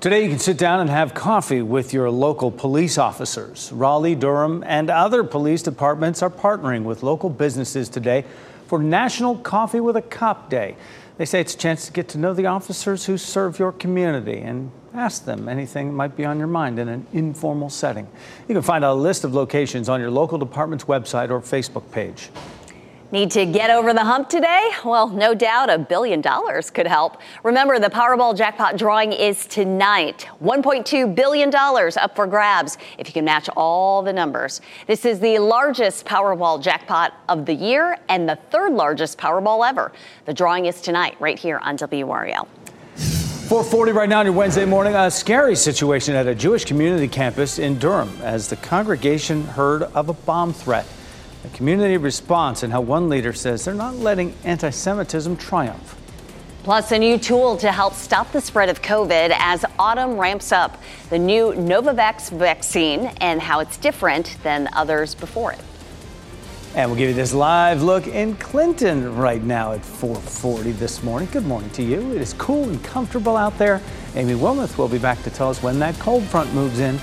Today, 0.00 0.22
you 0.22 0.30
can 0.30 0.38
sit 0.38 0.56
down 0.56 0.78
and 0.78 0.88
have 0.88 1.12
coffee 1.12 1.60
with 1.60 1.92
your 1.92 2.08
local 2.08 2.52
police 2.52 2.98
officers. 2.98 3.72
Raleigh, 3.72 4.14
Durham, 4.14 4.62
and 4.64 4.90
other 4.90 5.24
police 5.24 5.60
departments 5.60 6.22
are 6.22 6.30
partnering 6.30 6.84
with 6.84 7.02
local 7.02 7.28
businesses 7.28 7.88
today 7.88 8.24
for 8.68 8.80
National 8.80 9.34
Coffee 9.36 9.80
with 9.80 9.96
a 9.96 10.02
Cop 10.02 10.48
Day. 10.48 10.76
They 11.16 11.24
say 11.24 11.40
it's 11.40 11.56
a 11.56 11.58
chance 11.58 11.86
to 11.86 11.92
get 11.92 12.06
to 12.10 12.18
know 12.18 12.32
the 12.32 12.46
officers 12.46 13.06
who 13.06 13.18
serve 13.18 13.58
your 13.58 13.72
community 13.72 14.38
and 14.38 14.70
ask 14.94 15.24
them 15.24 15.48
anything 15.48 15.88
that 15.88 15.94
might 15.94 16.16
be 16.16 16.24
on 16.24 16.38
your 16.38 16.46
mind 16.46 16.78
in 16.78 16.88
an 16.88 17.04
informal 17.12 17.68
setting. 17.68 18.06
You 18.46 18.54
can 18.54 18.62
find 18.62 18.84
a 18.84 18.94
list 18.94 19.24
of 19.24 19.34
locations 19.34 19.88
on 19.88 20.00
your 20.00 20.12
local 20.12 20.38
department's 20.38 20.84
website 20.84 21.30
or 21.30 21.40
Facebook 21.40 21.90
page. 21.90 22.30
Need 23.10 23.30
to 23.30 23.46
get 23.46 23.70
over 23.70 23.94
the 23.94 24.04
hump 24.04 24.28
today? 24.28 24.68
Well, 24.84 25.08
no 25.08 25.32
doubt 25.32 25.70
a 25.70 25.78
billion 25.78 26.20
dollars 26.20 26.68
could 26.68 26.86
help. 26.86 27.22
Remember, 27.42 27.78
the 27.78 27.88
Powerball 27.88 28.36
jackpot 28.36 28.76
drawing 28.76 29.14
is 29.14 29.46
tonight. 29.46 30.28
$1.2 30.44 31.14
billion 31.14 31.54
up 31.54 32.14
for 32.14 32.26
grabs 32.26 32.76
if 32.98 33.06
you 33.06 33.14
can 33.14 33.24
match 33.24 33.48
all 33.56 34.02
the 34.02 34.12
numbers. 34.12 34.60
This 34.86 35.06
is 35.06 35.20
the 35.20 35.38
largest 35.38 36.04
Powerball 36.04 36.62
jackpot 36.62 37.14
of 37.30 37.46
the 37.46 37.54
year 37.54 37.96
and 38.10 38.28
the 38.28 38.36
third 38.50 38.74
largest 38.74 39.16
Powerball 39.16 39.66
ever. 39.66 39.90
The 40.26 40.34
drawing 40.34 40.66
is 40.66 40.82
tonight, 40.82 41.16
right 41.18 41.38
here 41.38 41.60
on 41.62 41.78
WRAL. 41.78 42.46
440 42.96 43.92
right 43.92 44.08
now 44.10 44.18
on 44.18 44.26
your 44.26 44.34
Wednesday 44.34 44.66
morning. 44.66 44.94
A 44.94 45.10
scary 45.10 45.56
situation 45.56 46.14
at 46.14 46.26
a 46.26 46.34
Jewish 46.34 46.66
community 46.66 47.08
campus 47.08 47.58
in 47.58 47.78
Durham 47.78 48.14
as 48.20 48.50
the 48.50 48.56
congregation 48.56 49.44
heard 49.44 49.84
of 49.84 50.10
a 50.10 50.12
bomb 50.12 50.52
threat. 50.52 50.86
A 51.48 51.56
community 51.56 51.96
response 51.96 52.62
and 52.62 52.70
how 52.70 52.82
one 52.82 53.08
leader 53.08 53.32
says 53.32 53.64
they're 53.64 53.72
not 53.72 53.94
letting 53.94 54.34
anti 54.44 54.68
Semitism 54.68 55.38
triumph. 55.38 55.96
Plus, 56.62 56.92
a 56.92 56.98
new 56.98 57.16
tool 57.16 57.56
to 57.56 57.72
help 57.72 57.94
stop 57.94 58.30
the 58.32 58.40
spread 58.40 58.68
of 58.68 58.82
COVID 58.82 59.34
as 59.38 59.64
autumn 59.78 60.18
ramps 60.18 60.52
up. 60.52 60.82
The 61.08 61.18
new 61.18 61.54
Novavax 61.54 62.30
vaccine 62.30 63.06
and 63.22 63.40
how 63.40 63.60
it's 63.60 63.78
different 63.78 64.36
than 64.42 64.68
others 64.74 65.14
before 65.14 65.52
it. 65.52 65.60
And 66.74 66.90
we'll 66.90 66.98
give 66.98 67.08
you 67.08 67.14
this 67.14 67.32
live 67.32 67.82
look 67.82 68.06
in 68.06 68.36
Clinton 68.36 69.16
right 69.16 69.42
now 69.42 69.72
at 69.72 69.80
4:40 69.80 70.72
this 70.72 71.02
morning. 71.02 71.30
Good 71.32 71.46
morning 71.46 71.70
to 71.70 71.82
you. 71.82 72.12
It 72.12 72.20
is 72.20 72.34
cool 72.34 72.64
and 72.64 72.84
comfortable 72.84 73.38
out 73.38 73.56
there. 73.56 73.80
Amy 74.16 74.34
Wilmoth 74.34 74.76
will 74.76 74.88
be 74.88 74.98
back 74.98 75.22
to 75.22 75.30
tell 75.30 75.48
us 75.48 75.62
when 75.62 75.78
that 75.78 75.98
cold 75.98 76.24
front 76.24 76.52
moves 76.52 76.78
in. 76.78 77.00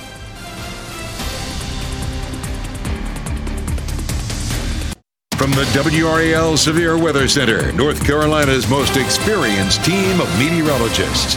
From 5.46 5.54
the 5.54 6.02
WRAL 6.02 6.58
Severe 6.58 6.98
Weather 6.98 7.28
Center, 7.28 7.72
North 7.74 8.04
Carolina's 8.04 8.68
most 8.68 8.98
experienced 8.98 9.86
team 9.86 10.20
of 10.20 10.40
meteorologists. 10.40 11.36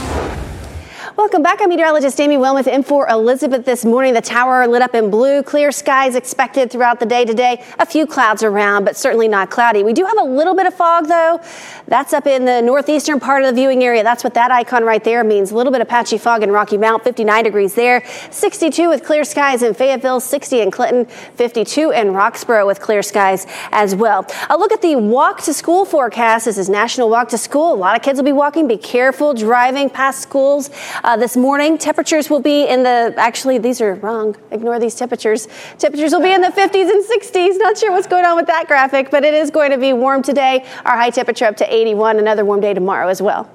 Welcome 1.29 1.43
back. 1.43 1.61
I'm 1.61 1.69
meteorologist 1.69 2.19
Amy 2.21 2.39
Wilmoth 2.39 2.67
in 2.67 2.83
for 2.83 3.07
Elizabeth 3.07 3.67
this 3.67 3.85
morning. 3.85 4.15
The 4.15 4.23
tower 4.23 4.67
lit 4.67 4.81
up 4.81 4.95
in 4.95 5.11
blue. 5.11 5.43
Clear 5.43 5.71
skies 5.71 6.15
expected 6.15 6.71
throughout 6.71 7.01
the 7.01 7.05
day 7.05 7.27
today. 7.27 7.63
A 7.79 7.85
few 7.85 8.07
clouds 8.07 8.43
around, 8.43 8.85
but 8.87 8.97
certainly 8.97 9.29
not 9.29 9.51
cloudy. 9.51 9.83
We 9.83 9.93
do 9.93 10.07
have 10.07 10.17
a 10.19 10.25
little 10.25 10.55
bit 10.55 10.65
of 10.65 10.73
fog 10.73 11.07
though. 11.07 11.39
That's 11.87 12.15
up 12.15 12.27
in 12.27 12.47
the 12.47 12.63
northeastern 12.63 13.21
part 13.21 13.43
of 13.43 13.51
the 13.51 13.61
viewing 13.61 13.85
area. 13.85 14.03
That's 14.03 14.25
what 14.25 14.33
that 14.35 14.51
icon 14.51 14.85
right 14.85 15.05
there 15.05 15.23
means. 15.23 15.51
A 15.51 15.55
little 15.55 15.71
bit 15.71 15.83
of 15.83 15.89
patchy 15.89 16.17
fog 16.17 16.43
in 16.43 16.51
Rocky 16.51 16.79
Mount, 16.79 17.05
59 17.05 17.45
degrees 17.45 17.75
there. 17.75 18.03
62 18.31 18.89
with 18.89 19.05
clear 19.05 19.23
skies 19.23 19.63
in 19.63 19.75
Fayetteville, 19.75 20.21
60 20.21 20.63
in 20.63 20.71
Clinton, 20.71 21.05
52 21.05 21.91
in 21.91 22.07
Roxboro 22.09 22.67
with 22.67 22.81
clear 22.81 23.03
skies 23.03 23.47
as 23.71 23.95
well. 23.95 24.27
A 24.49 24.57
look 24.57 24.73
at 24.73 24.81
the 24.81 24.97
walk 24.97 25.43
to 25.43 25.53
school 25.53 25.85
forecast. 25.85 26.47
This 26.47 26.57
is 26.57 26.71
National 26.71 27.11
Walk 27.11 27.29
to 27.29 27.39
School. 27.39 27.75
A 27.75 27.77
lot 27.77 27.97
of 27.97 28.03
kids 28.03 28.17
will 28.17 28.25
be 28.25 28.33
walking. 28.33 28.67
Be 28.67 28.79
careful 28.79 29.35
driving 29.35 29.91
past 29.91 30.23
schools. 30.23 30.71
Uh, 31.05 31.18
this 31.19 31.37
morning, 31.37 31.79
temperatures 31.79 32.31
will 32.31 32.41
be 32.41 32.67
in 32.67 32.83
the, 32.83 33.15
actually, 33.17 33.59
these 33.59 33.81
are 33.81 33.95
wrong. 33.97 34.37
Ignore 34.51 34.79
these 34.79 34.95
temperatures. 34.95 35.49
Temperatures 35.79 36.13
will 36.13 36.23
be 36.23 36.33
in 36.33 36.41
the 36.41 36.49
50s 36.49 36.91
and 36.91 37.05
60s. 37.05 37.59
Not 37.59 37.77
sure 37.77 37.93
what's 37.93 38.07
going 38.07 38.25
on 38.25 38.37
with 38.37 38.47
that 38.47 38.67
graphic, 38.67 39.11
but 39.11 39.25
it 39.25 39.35
is 39.35 39.51
going 39.51 39.71
to 39.71 39.79
be 39.79 39.93
warm 39.93 40.23
today. 40.23 40.65
Our 40.85 40.97
high 40.97 41.11
temperature 41.11 41.45
up 41.45 41.57
to 41.57 41.75
81. 41.75 42.19
Another 42.19 42.45
warm 42.45 42.61
day 42.61 42.75
tomorrow 42.75 43.09
as 43.09 43.21
well 43.21 43.51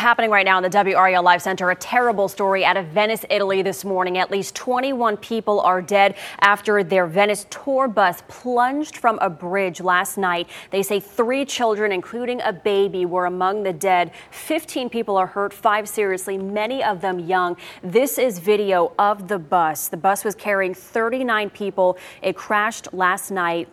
happening 0.00 0.30
right 0.30 0.46
now 0.46 0.56
in 0.56 0.62
the 0.62 0.70
WRAL 0.70 1.22
Live 1.22 1.42
Center. 1.42 1.70
A 1.70 1.76
terrible 1.76 2.26
story 2.26 2.64
out 2.64 2.78
of 2.78 2.86
Venice, 2.86 3.26
Italy 3.28 3.60
this 3.60 3.84
morning. 3.84 4.16
At 4.16 4.30
least 4.30 4.54
21 4.54 5.18
people 5.18 5.60
are 5.60 5.82
dead 5.82 6.16
after 6.40 6.82
their 6.82 7.06
Venice 7.06 7.46
tour 7.50 7.86
bus 7.86 8.22
plunged 8.26 8.96
from 8.96 9.18
a 9.20 9.28
bridge 9.28 9.80
last 9.80 10.16
night. 10.16 10.48
They 10.70 10.82
say 10.82 11.00
three 11.00 11.44
children, 11.44 11.92
including 11.92 12.40
a 12.40 12.52
baby, 12.52 13.04
were 13.04 13.26
among 13.26 13.62
the 13.62 13.74
dead. 13.74 14.12
15 14.30 14.88
people 14.88 15.18
are 15.18 15.26
hurt, 15.26 15.52
five 15.52 15.86
seriously, 15.86 16.38
many 16.38 16.82
of 16.82 17.02
them 17.02 17.18
young. 17.18 17.58
This 17.82 18.18
is 18.18 18.38
video 18.38 18.92
of 18.98 19.28
the 19.28 19.38
bus. 19.38 19.88
The 19.88 19.98
bus 19.98 20.24
was 20.24 20.34
carrying 20.34 20.72
39 20.72 21.50
people. 21.50 21.98
It 22.22 22.36
crashed 22.36 22.94
last 22.94 23.30
night. 23.30 23.68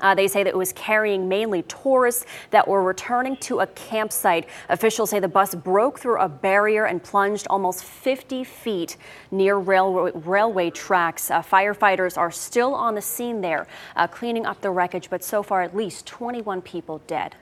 Uh, 0.00 0.14
they 0.14 0.28
say 0.28 0.42
that 0.42 0.50
it 0.50 0.56
was 0.56 0.72
carrying 0.72 1.28
mainly 1.28 1.62
tourists 1.62 2.26
that 2.50 2.66
were 2.66 2.82
returning 2.82 3.36
to 3.36 3.60
a 3.60 3.66
campsite. 3.68 4.48
Officials 4.68 5.10
say 5.10 5.20
the 5.20 5.28
bus 5.28 5.54
broke 5.54 5.98
through 5.98 6.18
a 6.20 6.28
barrier 6.28 6.86
and 6.86 7.02
plunged 7.02 7.46
almost 7.48 7.84
50 7.84 8.44
feet 8.44 8.96
near 9.30 9.56
railway, 9.56 10.12
railway 10.14 10.70
tracks. 10.70 11.30
Uh, 11.30 11.42
firefighters 11.42 12.16
are 12.16 12.30
still 12.30 12.74
on 12.74 12.94
the 12.94 13.02
scene 13.02 13.40
there, 13.40 13.66
uh, 13.96 14.06
cleaning 14.06 14.46
up 14.46 14.60
the 14.60 14.70
wreckage, 14.70 15.10
but 15.10 15.24
so 15.24 15.42
far 15.42 15.62
at 15.62 15.76
least 15.76 16.06
21 16.06 16.62
people 16.62 17.00
dead. 17.06 17.34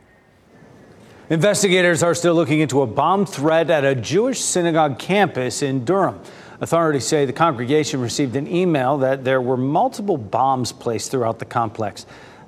Investigators 1.29 2.05
are 2.05 2.15
still 2.15 2.35
looking 2.35 2.61
into 2.61 2.83
a 2.83 2.87
bomb 2.87 3.27
threat 3.27 3.69
at 3.69 3.85
a 3.85 3.97
Jewish 3.97 4.41
synagogue 4.41 4.97
campus 4.97 5.61
in 5.61 5.85
Durham. 5.85 6.21
Authorities 6.61 7.05
say 7.05 7.27
the 7.27 7.33
congregation 7.33 8.01
received 8.01 8.37
an 8.37 8.47
email 8.47 8.97
that 8.99 9.25
there 9.25 9.43
were 9.43 9.57
multiple 9.57 10.17
bombs 10.17 10.73
placed 10.73 11.11
throughout 11.11 11.41
the 11.41 11.45
complex. 11.45 12.07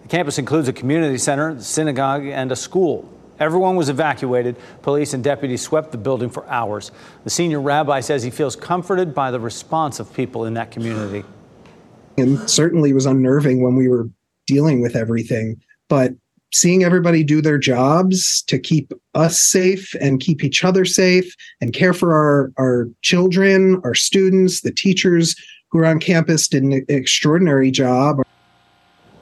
The 0.09 0.17
campus 0.17 0.39
includes 0.39 0.69
a 0.69 0.73
community 0.73 1.19
center, 1.19 1.61
synagogue, 1.61 2.25
and 2.25 2.51
a 2.51 2.57
school. 2.57 3.07
Everyone 3.39 3.77
was 3.77 3.91
evacuated. 3.91 4.57
Police 4.81 5.13
and 5.13 5.23
deputies 5.23 5.61
swept 5.61 5.93
the 5.93 5.99
building 5.99 6.31
for 6.31 6.49
hours. 6.49 6.93
The 7.25 7.31
senior 7.31 7.61
rabbi 7.61 8.01
says 8.01 8.23
he 8.23 8.31
feels 8.31 8.57
comforted 8.57 9.15
by 9.15 9.31
the 9.31 9.39
response 9.39 10.01
of 10.01 10.11
people 10.15 10.47
in 10.47 10.55
that 10.55 10.71
community. 10.71 11.25
And 12.17 12.49
certainly 12.49 12.95
was 12.95 13.05
unnerving 13.05 13.63
when 13.63 13.77
we 13.77 13.87
were 13.87 14.09
dealing 14.47 14.81
with 14.81 14.97
everything. 14.97 15.61
But 15.91 16.15
seeing 16.55 16.85
everybody 16.85 17.23
do 17.23 17.43
their 17.43 17.59
jobs 17.59 18.41
to 18.45 18.59
keep 18.59 18.95
us 19.15 19.39
safe 19.39 19.95
and 20.01 20.21
keep 20.21 20.43
each 20.43 20.65
other 20.65 20.87
safe 20.87 21.37
and 21.61 21.75
care 21.75 21.93
for 21.93 22.15
our, 22.17 22.51
our 22.57 22.89
children, 23.03 23.79
our 23.85 23.95
students, 23.95 24.63
the 24.63 24.73
teachers 24.73 25.37
who 25.71 25.81
are 25.81 25.85
on 25.85 26.01
campus 26.01 26.49
did 26.49 26.63
an 26.63 26.83
extraordinary 26.89 27.71
job. 27.71 28.23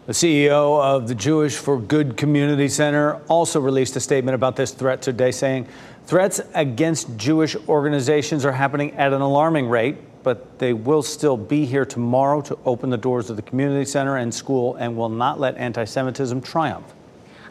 The 0.07 0.13
CEO 0.13 0.81
of 0.81 1.09
the 1.09 1.17
Jewish 1.17 1.57
for 1.57 1.81
Good 1.81 2.17
Community 2.17 2.69
Center 2.69 3.21
also 3.27 3.59
released 3.59 3.97
a 3.97 4.01
statement 4.01 4.37
about 4.37 4.55
this 4.55 4.71
threat 4.71 5.03
today, 5.03 5.33
saying 5.33 5.67
threats 6.07 6.41
against 6.55 7.17
Jewish 7.17 7.57
organizations 7.69 8.45
are 8.45 8.53
happening 8.53 8.93
at 8.93 9.13
an 9.13 9.21
alarming 9.21 9.69
rate, 9.69 9.97
but 10.23 10.61
they 10.61 10.73
will 10.73 11.03
still 11.03 11.37
be 11.37 11.65
here 11.65 11.85
tomorrow 11.85 12.41
to 12.43 12.57
open 12.65 12.89
the 12.89 12.97
doors 12.97 13.31
of 13.31 13.37
the 13.37 13.43
community 13.43 13.85
center 13.85 14.19
and 14.19 14.33
school 14.33 14.77
and 14.77 14.97
will 14.97 15.09
not 15.09 15.41
let 15.41 15.57
anti 15.57 15.85
Semitism 15.85 16.41
triumph. 16.41 16.95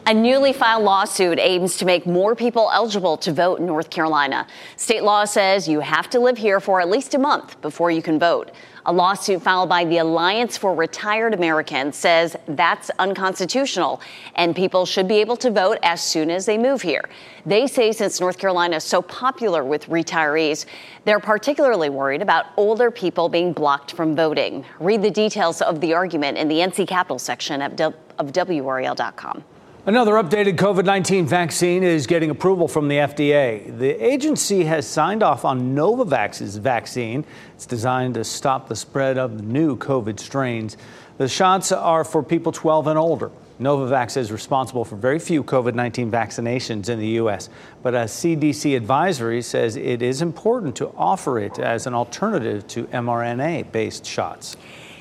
A 0.08 0.14
newly 0.14 0.52
filed 0.52 0.84
lawsuit 0.84 1.40
aims 1.40 1.78
to 1.78 1.84
make 1.84 2.06
more 2.06 2.36
people 2.36 2.70
eligible 2.72 3.16
to 3.16 3.32
vote 3.32 3.58
in 3.58 3.66
North 3.66 3.90
Carolina. 3.90 4.46
State 4.76 5.02
law 5.02 5.24
says 5.24 5.66
you 5.66 5.80
have 5.80 6.08
to 6.10 6.20
live 6.20 6.38
here 6.38 6.60
for 6.60 6.80
at 6.80 6.88
least 6.88 7.14
a 7.14 7.18
month 7.18 7.60
before 7.60 7.90
you 7.90 8.00
can 8.02 8.16
vote. 8.16 8.52
A 8.84 8.92
lawsuit 8.92 9.42
filed 9.42 9.68
by 9.68 9.84
the 9.84 9.98
Alliance 9.98 10.56
for 10.56 10.76
Retired 10.76 11.34
Americans 11.34 11.96
says 11.96 12.36
that's 12.46 12.88
unconstitutional 13.00 14.00
and 14.36 14.54
people 14.54 14.86
should 14.86 15.08
be 15.08 15.16
able 15.16 15.36
to 15.38 15.50
vote 15.50 15.78
as 15.82 16.00
soon 16.04 16.30
as 16.30 16.46
they 16.46 16.56
move 16.56 16.82
here. 16.82 17.08
They 17.44 17.66
say 17.66 17.90
since 17.90 18.20
North 18.20 18.38
Carolina 18.38 18.76
is 18.76 18.84
so 18.84 19.02
popular 19.02 19.64
with 19.64 19.86
retirees, 19.86 20.66
they're 21.04 21.18
particularly 21.18 21.88
worried 21.88 22.22
about 22.22 22.46
older 22.56 22.92
people 22.92 23.28
being 23.28 23.52
blocked 23.52 23.90
from 23.90 24.14
voting. 24.14 24.64
Read 24.78 25.02
the 25.02 25.10
details 25.10 25.60
of 25.62 25.80
the 25.80 25.94
argument 25.94 26.38
in 26.38 26.46
the 26.46 26.58
NC 26.58 26.86
Capital 26.86 27.18
section 27.18 27.60
of, 27.60 27.72
WRAL.com. 27.72 29.44
Another 29.86 30.14
updated 30.14 30.56
COVID 30.56 30.84
19 30.84 31.26
vaccine 31.26 31.84
is 31.84 32.08
getting 32.08 32.30
approval 32.30 32.66
from 32.66 32.88
the 32.88 32.96
FDA. 32.96 33.78
The 33.78 34.04
agency 34.04 34.64
has 34.64 34.84
signed 34.84 35.22
off 35.22 35.44
on 35.44 35.76
Novavax's 35.76 36.56
vaccine. 36.56 37.24
It's 37.54 37.66
designed 37.66 38.14
to 38.14 38.24
stop 38.24 38.66
the 38.66 38.74
spread 38.74 39.16
of 39.16 39.44
new 39.44 39.76
COVID 39.76 40.18
strains. 40.18 40.76
The 41.18 41.28
shots 41.28 41.70
are 41.70 42.02
for 42.02 42.24
people 42.24 42.50
12 42.50 42.88
and 42.88 42.98
older. 42.98 43.30
Novavax 43.60 44.16
is 44.16 44.32
responsible 44.32 44.84
for 44.84 44.96
very 44.96 45.20
few 45.20 45.44
COVID 45.44 45.74
19 45.74 46.10
vaccinations 46.10 46.88
in 46.88 46.98
the 46.98 47.20
U.S., 47.20 47.48
but 47.84 47.94
a 47.94 48.06
CDC 48.06 48.76
advisory 48.76 49.40
says 49.40 49.76
it 49.76 50.02
is 50.02 50.20
important 50.20 50.74
to 50.74 50.88
offer 50.96 51.38
it 51.38 51.60
as 51.60 51.86
an 51.86 51.94
alternative 51.94 52.66
to 52.66 52.86
mRNA 52.88 53.70
based 53.70 54.04
shots. 54.04 54.56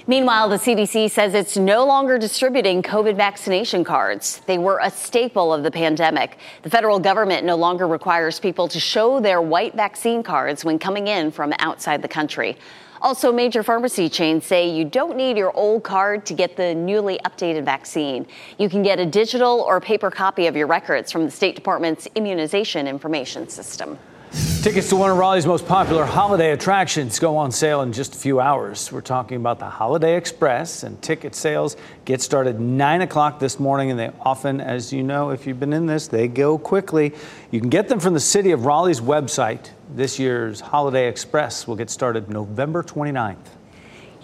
Meanwhile, 0.08 0.50
the 0.50 0.58
CDC 0.58 1.10
says 1.10 1.34
it's 1.34 1.58
no 1.58 1.84
longer 1.84 2.20
distributing 2.20 2.84
COVID 2.84 3.16
vaccination 3.16 3.84
cards. 3.84 4.40
They 4.46 4.60
were 4.60 4.80
a 4.84 4.92
staple 4.92 5.52
of 5.52 5.64
the 5.64 5.72
pandemic. 5.72 6.38
The 6.62 6.70
federal 6.70 7.00
government 7.00 7.44
no 7.44 7.56
longer 7.56 7.88
requires 7.88 8.40
people 8.40 8.68
to 8.68 8.80
show 8.80 9.20
their 9.20 9.42
white 9.42 9.74
vaccine 9.74 10.22
cards 10.22 10.64
when 10.64 10.78
coming 10.78 11.08
in 11.08 11.32
from 11.32 11.54
outside 11.58 12.04
the 12.04 12.08
country. 12.08 12.56
Also, 13.02 13.32
major 13.32 13.64
pharmacy 13.64 14.08
chains 14.08 14.46
say 14.46 14.70
you 14.70 14.86
don't 14.86 15.18
need 15.18 15.38
your 15.38 15.52
old 15.58 15.84
card 15.84 16.24
to 16.28 16.36
get 16.36 16.56
the 16.56 16.76
newly 16.76 17.20
updated 17.26 17.66
vaccine. 17.66 18.28
You 18.60 18.70
can 18.70 18.84
get 18.84 19.00
a 19.00 19.08
digital 19.08 19.62
or 19.62 19.82
paper 19.82 20.12
copy 20.12 20.46
of 20.46 20.56
your 20.56 20.68
records 20.68 21.12
from 21.12 21.26
the 21.26 21.32
State 21.32 21.56
Department's 21.56 22.08
immunization 22.14 22.88
information 22.88 23.50
system. 23.50 23.98
Tickets 24.32 24.90
to 24.90 24.96
one 24.96 25.12
of 25.12 25.18
Raleigh's 25.18 25.46
most 25.46 25.68
popular 25.68 26.06
holiday 26.06 26.52
attractions 26.52 27.20
go 27.20 27.38
on 27.38 27.52
sale 27.52 27.82
in 27.84 27.94
just 27.94 28.16
a 28.16 28.18
few 28.18 28.40
hours. 28.40 28.92
We're 28.92 29.02
talking 29.02 29.38
about 29.38 29.60
the 29.60 29.70
Holiday 29.70 30.18
Express, 30.18 30.84
and 30.84 31.00
ticket 31.02 31.36
sales 31.36 31.78
get 32.04 32.22
started 32.22 32.60
9 32.60 33.02
o'clock 33.02 33.40
this 33.40 33.60
morning, 33.60 33.92
and 33.92 34.00
they 34.00 34.12
often, 34.22 34.60
as 34.60 34.92
you 34.92 35.04
know, 35.04 35.30
if 35.30 35.46
you've 35.46 35.60
been 35.60 35.74
in 35.74 35.86
this, 35.86 36.08
they 36.08 36.28
go 36.28 36.58
quickly. 36.58 37.14
You 37.52 37.60
can 37.60 37.70
get 37.70 37.90
them 37.90 38.00
from 38.00 38.16
the 38.16 38.20
City 38.20 38.52
of 38.52 38.66
Raleigh's 38.66 39.02
website. 39.02 39.70
This 39.94 40.18
year's 40.18 40.62
Holiday 40.62 41.08
Express 41.08 41.68
will 41.68 41.76
get 41.76 41.92
started 41.92 42.28
November 42.30 42.82
29th. 42.82 43.38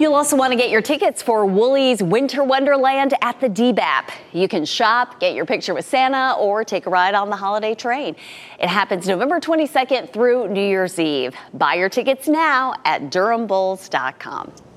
You'll 0.01 0.15
also 0.15 0.35
want 0.35 0.51
to 0.51 0.57
get 0.57 0.71
your 0.71 0.81
tickets 0.81 1.21
for 1.21 1.45
Wooley's 1.45 2.01
Winter 2.01 2.43
Wonderland 2.43 3.13
at 3.21 3.39
the 3.39 3.47
DBAP. 3.47 4.09
You 4.33 4.47
can 4.47 4.65
shop, 4.65 5.19
get 5.19 5.35
your 5.35 5.45
picture 5.45 5.75
with 5.75 5.85
Santa, 5.85 6.35
or 6.39 6.63
take 6.63 6.87
a 6.87 6.89
ride 6.89 7.13
on 7.13 7.29
the 7.29 7.35
holiday 7.35 7.75
train. 7.75 8.15
It 8.59 8.67
happens 8.67 9.07
November 9.07 9.39
22nd 9.39 10.11
through 10.11 10.47
New 10.47 10.67
Year's 10.67 10.97
Eve. 10.97 11.35
Buy 11.53 11.75
your 11.75 11.87
tickets 11.87 12.27
now 12.27 12.73
at 12.83 13.11
DurhamBulls.com. 13.11 14.70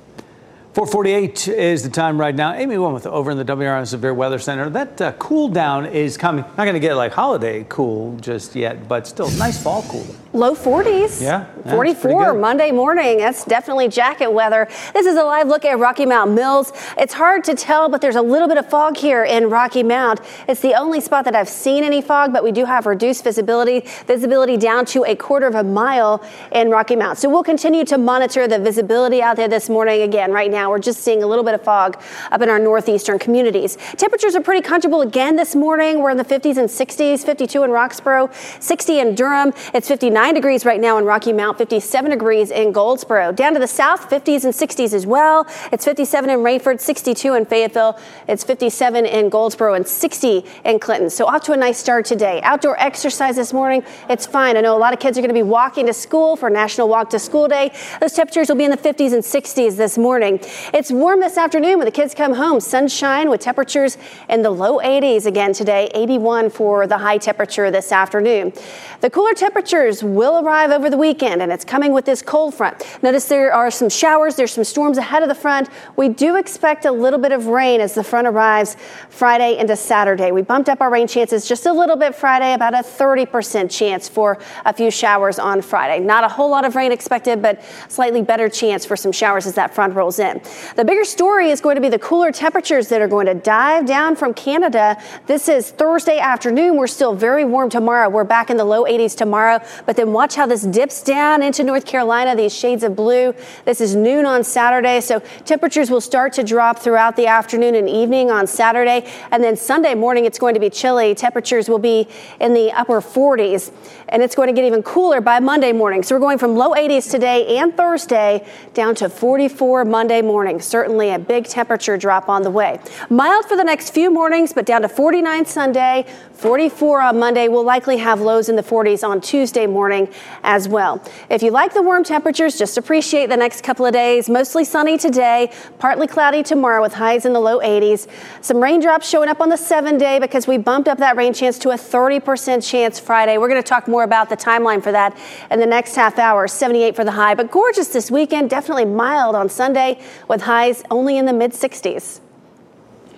448 0.74 1.46
is 1.46 1.84
the 1.84 1.88
time 1.88 2.18
right 2.18 2.34
now. 2.34 2.52
Amy 2.52 2.74
Wilmoth 2.74 3.06
over 3.06 3.30
in 3.30 3.38
the 3.38 3.44
WRAL 3.44 3.86
Severe 3.86 4.12
Weather 4.12 4.40
Center. 4.40 4.68
That 4.68 5.00
uh, 5.00 5.12
cool 5.12 5.48
down 5.48 5.86
is 5.86 6.16
coming. 6.16 6.44
Not 6.44 6.64
going 6.64 6.74
to 6.74 6.80
get 6.80 6.96
like 6.96 7.12
holiday 7.12 7.64
cool 7.68 8.16
just 8.16 8.56
yet, 8.56 8.88
but 8.88 9.06
still 9.06 9.30
nice 9.38 9.62
fall 9.62 9.82
cool. 9.82 10.04
Low 10.32 10.56
40s. 10.56 11.22
Yeah. 11.22 11.44
44 11.70 12.34
Monday 12.34 12.72
morning. 12.72 13.18
That's 13.18 13.44
definitely 13.44 13.86
jacket 13.86 14.32
weather. 14.32 14.66
This 14.92 15.06
is 15.06 15.16
a 15.16 15.22
live 15.22 15.46
look 15.46 15.64
at 15.64 15.78
Rocky 15.78 16.06
Mount 16.06 16.32
Mills. 16.32 16.72
It's 16.98 17.14
hard 17.14 17.44
to 17.44 17.54
tell, 17.54 17.88
but 17.88 18.00
there's 18.00 18.16
a 18.16 18.20
little 18.20 18.48
bit 18.48 18.58
of 18.58 18.68
fog 18.68 18.96
here 18.96 19.22
in 19.22 19.48
Rocky 19.50 19.84
Mount. 19.84 20.20
It's 20.48 20.60
the 20.60 20.74
only 20.74 21.00
spot 21.00 21.24
that 21.26 21.36
I've 21.36 21.48
seen 21.48 21.84
any 21.84 22.02
fog, 22.02 22.32
but 22.32 22.42
we 22.42 22.50
do 22.50 22.64
have 22.64 22.86
reduced 22.86 23.22
visibility, 23.22 23.84
visibility 24.08 24.56
down 24.56 24.86
to 24.86 25.04
a 25.04 25.14
quarter 25.14 25.46
of 25.46 25.54
a 25.54 25.62
mile 25.62 26.20
in 26.50 26.68
Rocky 26.68 26.96
Mount. 26.96 27.16
So 27.18 27.30
we'll 27.30 27.44
continue 27.44 27.84
to 27.84 27.96
monitor 27.96 28.48
the 28.48 28.58
visibility 28.58 29.22
out 29.22 29.36
there 29.36 29.46
this 29.46 29.68
morning. 29.68 30.02
Again, 30.02 30.32
right 30.32 30.50
now 30.50 30.63
we're 30.70 30.78
just 30.78 31.02
seeing 31.02 31.22
a 31.22 31.26
little 31.26 31.44
bit 31.44 31.54
of 31.54 31.62
fog 31.62 32.00
up 32.30 32.40
in 32.40 32.48
our 32.48 32.58
northeastern 32.58 33.18
communities. 33.18 33.76
Temperatures 33.96 34.34
are 34.34 34.40
pretty 34.40 34.62
comfortable 34.62 35.02
again 35.02 35.36
this 35.36 35.54
morning. 35.54 36.00
We're 36.00 36.10
in 36.10 36.16
the 36.16 36.24
50s 36.24 36.56
and 36.56 36.68
60s, 36.68 37.24
52 37.24 37.62
in 37.64 37.70
Roxboro, 37.70 38.32
60 38.62 38.98
in 38.98 39.14
Durham. 39.14 39.52
It's 39.72 39.88
59 39.88 40.34
degrees 40.34 40.64
right 40.64 40.80
now 40.80 40.98
in 40.98 41.04
Rocky 41.04 41.32
Mount, 41.32 41.58
57 41.58 42.10
degrees 42.10 42.50
in 42.50 42.72
Goldsboro. 42.72 43.32
Down 43.32 43.54
to 43.54 43.60
the 43.60 43.66
south, 43.66 44.08
50s 44.10 44.44
and 44.44 44.52
60s 44.52 44.92
as 44.92 45.06
well. 45.06 45.46
It's 45.72 45.84
57 45.84 46.30
in 46.30 46.38
Raeford, 46.40 46.80
62 46.80 47.34
in 47.34 47.46
Fayetteville. 47.46 47.98
It's 48.28 48.44
57 48.44 49.06
in 49.06 49.28
Goldsboro 49.28 49.74
and 49.74 49.86
60 49.86 50.44
in 50.64 50.78
Clinton. 50.78 51.10
So 51.10 51.26
off 51.26 51.42
to 51.44 51.52
a 51.52 51.56
nice 51.56 51.78
start 51.78 52.04
today. 52.04 52.40
Outdoor 52.42 52.80
exercise 52.80 53.36
this 53.36 53.52
morning, 53.52 53.84
it's 54.08 54.26
fine. 54.26 54.56
I 54.56 54.60
know 54.60 54.76
a 54.76 54.78
lot 54.78 54.92
of 54.92 55.00
kids 55.00 55.18
are 55.18 55.20
going 55.20 55.28
to 55.28 55.34
be 55.34 55.42
walking 55.42 55.86
to 55.86 55.92
school 55.92 56.36
for 56.36 56.50
National 56.50 56.88
Walk 56.88 57.10
to 57.10 57.18
School 57.18 57.48
Day. 57.48 57.72
Those 58.00 58.12
temperatures 58.12 58.48
will 58.48 58.56
be 58.56 58.64
in 58.64 58.70
the 58.70 58.76
50s 58.76 59.12
and 59.12 59.22
60s 59.22 59.76
this 59.76 59.98
morning. 59.98 60.40
It's 60.72 60.90
warm 60.90 61.20
this 61.20 61.36
afternoon 61.36 61.78
when 61.78 61.84
the 61.84 61.92
kids 61.92 62.14
come 62.14 62.34
home. 62.34 62.60
Sunshine 62.60 63.30
with 63.30 63.40
temperatures 63.40 63.98
in 64.28 64.42
the 64.42 64.50
low 64.50 64.78
80s 64.78 65.26
again 65.26 65.52
today, 65.52 65.90
81 65.94 66.50
for 66.50 66.86
the 66.86 66.98
high 66.98 67.18
temperature 67.18 67.70
this 67.70 67.92
afternoon. 67.92 68.52
The 69.00 69.10
cooler 69.10 69.34
temperatures 69.34 70.02
will 70.02 70.44
arrive 70.44 70.70
over 70.70 70.88
the 70.88 70.96
weekend, 70.96 71.42
and 71.42 71.52
it's 71.52 71.64
coming 71.64 71.92
with 71.92 72.04
this 72.04 72.22
cold 72.22 72.54
front. 72.54 72.82
Notice 73.02 73.26
there 73.26 73.52
are 73.52 73.70
some 73.70 73.88
showers, 73.88 74.36
there's 74.36 74.52
some 74.52 74.64
storms 74.64 74.98
ahead 74.98 75.22
of 75.22 75.28
the 75.28 75.34
front. 75.34 75.68
We 75.96 76.08
do 76.08 76.36
expect 76.36 76.84
a 76.84 76.92
little 76.92 77.18
bit 77.18 77.32
of 77.32 77.46
rain 77.46 77.80
as 77.80 77.94
the 77.94 78.04
front 78.04 78.26
arrives 78.26 78.76
Friday 79.10 79.58
into 79.58 79.76
Saturday. 79.76 80.32
We 80.32 80.42
bumped 80.42 80.68
up 80.68 80.80
our 80.80 80.90
rain 80.90 81.06
chances 81.06 81.46
just 81.46 81.66
a 81.66 81.72
little 81.72 81.96
bit 81.96 82.14
Friday, 82.14 82.54
about 82.54 82.74
a 82.74 82.78
30% 82.78 83.70
chance 83.70 84.08
for 84.08 84.38
a 84.64 84.72
few 84.72 84.90
showers 84.90 85.38
on 85.38 85.62
Friday. 85.62 86.04
Not 86.04 86.24
a 86.24 86.28
whole 86.28 86.50
lot 86.50 86.64
of 86.64 86.76
rain 86.76 86.92
expected, 86.92 87.42
but 87.42 87.62
slightly 87.88 88.22
better 88.22 88.48
chance 88.48 88.84
for 88.84 88.96
some 88.96 89.12
showers 89.12 89.46
as 89.46 89.54
that 89.54 89.74
front 89.74 89.94
rolls 89.94 90.18
in. 90.18 90.40
The 90.76 90.84
bigger 90.84 91.04
story 91.04 91.50
is 91.50 91.60
going 91.60 91.76
to 91.76 91.80
be 91.80 91.88
the 91.88 91.98
cooler 91.98 92.32
temperatures 92.32 92.88
that 92.88 93.00
are 93.00 93.08
going 93.08 93.26
to 93.26 93.34
dive 93.34 93.86
down 93.86 94.16
from 94.16 94.34
Canada. 94.34 95.00
This 95.26 95.48
is 95.48 95.70
Thursday 95.70 96.18
afternoon. 96.18 96.76
We're 96.76 96.86
still 96.86 97.14
very 97.14 97.44
warm 97.44 97.70
tomorrow. 97.70 98.08
We're 98.08 98.24
back 98.24 98.50
in 98.50 98.56
the 98.56 98.64
low 98.64 98.84
80s 98.84 99.16
tomorrow, 99.16 99.60
but 99.86 99.96
then 99.96 100.12
watch 100.12 100.34
how 100.34 100.46
this 100.46 100.62
dips 100.62 101.02
down 101.02 101.42
into 101.42 101.64
North 101.64 101.86
Carolina, 101.86 102.36
these 102.36 102.54
shades 102.54 102.82
of 102.82 102.96
blue. 102.96 103.34
This 103.64 103.80
is 103.80 103.94
noon 103.94 104.26
on 104.26 104.44
Saturday, 104.44 105.00
so 105.00 105.20
temperatures 105.44 105.90
will 105.90 106.00
start 106.00 106.32
to 106.34 106.42
drop 106.42 106.78
throughout 106.78 107.16
the 107.16 107.26
afternoon 107.26 107.74
and 107.74 107.88
evening 107.88 108.30
on 108.30 108.46
Saturday. 108.46 109.10
And 109.30 109.42
then 109.42 109.56
Sunday 109.56 109.94
morning, 109.94 110.24
it's 110.24 110.38
going 110.38 110.54
to 110.54 110.60
be 110.60 110.70
chilly. 110.70 111.14
Temperatures 111.14 111.68
will 111.68 111.78
be 111.78 112.08
in 112.40 112.52
the 112.52 112.72
upper 112.72 113.00
40s, 113.00 113.72
and 114.08 114.22
it's 114.22 114.34
going 114.34 114.48
to 114.48 114.52
get 114.52 114.64
even 114.64 114.82
cooler 114.82 115.20
by 115.20 115.40
Monday 115.40 115.72
morning. 115.72 116.02
So 116.02 116.14
we're 116.14 116.20
going 116.20 116.38
from 116.38 116.56
low 116.56 116.74
80s 116.74 117.10
today 117.10 117.56
and 117.58 117.76
Thursday 117.76 118.46
down 118.74 118.94
to 118.96 119.08
44 119.08 119.84
Monday 119.84 120.20
morning. 120.20 120.33
Certainly 120.34 121.10
a 121.10 121.18
big 121.18 121.44
temperature 121.44 121.96
drop 121.96 122.28
on 122.28 122.42
the 122.42 122.50
way. 122.50 122.80
Mild 123.08 123.44
for 123.44 123.56
the 123.56 123.62
next 123.62 123.90
few 123.90 124.10
mornings, 124.10 124.52
but 124.52 124.66
down 124.66 124.82
to 124.82 124.88
49 124.88 125.46
Sunday, 125.46 126.04
44 126.32 127.00
on 127.00 127.18
Monday. 127.20 127.46
We'll 127.46 127.62
likely 127.62 127.98
have 127.98 128.20
lows 128.20 128.48
in 128.48 128.56
the 128.56 128.62
40s 128.62 129.06
on 129.06 129.20
Tuesday 129.20 129.68
morning 129.68 130.08
as 130.42 130.68
well. 130.68 131.00
If 131.30 131.40
you 131.40 131.52
like 131.52 131.72
the 131.72 131.82
warm 131.82 132.02
temperatures, 132.02 132.58
just 132.58 132.76
appreciate 132.76 133.26
the 133.26 133.36
next 133.36 133.62
couple 133.62 133.86
of 133.86 133.92
days. 133.92 134.28
Mostly 134.28 134.64
sunny 134.64 134.98
today, 134.98 135.52
partly 135.78 136.08
cloudy 136.08 136.42
tomorrow 136.42 136.82
with 136.82 136.94
highs 136.94 137.24
in 137.24 137.32
the 137.32 137.40
low 137.40 137.60
80s. 137.60 138.08
Some 138.40 138.60
raindrops 138.60 139.08
showing 139.08 139.28
up 139.28 139.40
on 139.40 139.50
the 139.50 139.56
seven 139.56 139.98
day 139.98 140.18
because 140.18 140.48
we 140.48 140.58
bumped 140.58 140.88
up 140.88 140.98
that 140.98 141.16
rain 141.16 141.32
chance 141.32 141.60
to 141.60 141.70
a 141.70 141.76
30% 141.76 142.68
chance 142.68 142.98
Friday. 142.98 143.38
We're 143.38 143.48
going 143.48 143.62
to 143.62 143.68
talk 143.68 143.86
more 143.86 144.02
about 144.02 144.28
the 144.28 144.36
timeline 144.36 144.82
for 144.82 144.90
that 144.90 145.16
in 145.52 145.60
the 145.60 145.66
next 145.66 145.94
half 145.94 146.18
hour. 146.18 146.48
78 146.48 146.96
for 146.96 147.04
the 147.04 147.12
high, 147.12 147.36
but 147.36 147.52
gorgeous 147.52 147.88
this 147.88 148.10
weekend. 148.10 148.50
Definitely 148.50 148.86
mild 148.86 149.36
on 149.36 149.48
Sunday 149.48 150.00
with 150.28 150.42
highs 150.42 150.82
only 150.90 151.18
in 151.18 151.26
the 151.26 151.32
mid 151.32 151.52
60s. 151.52 152.20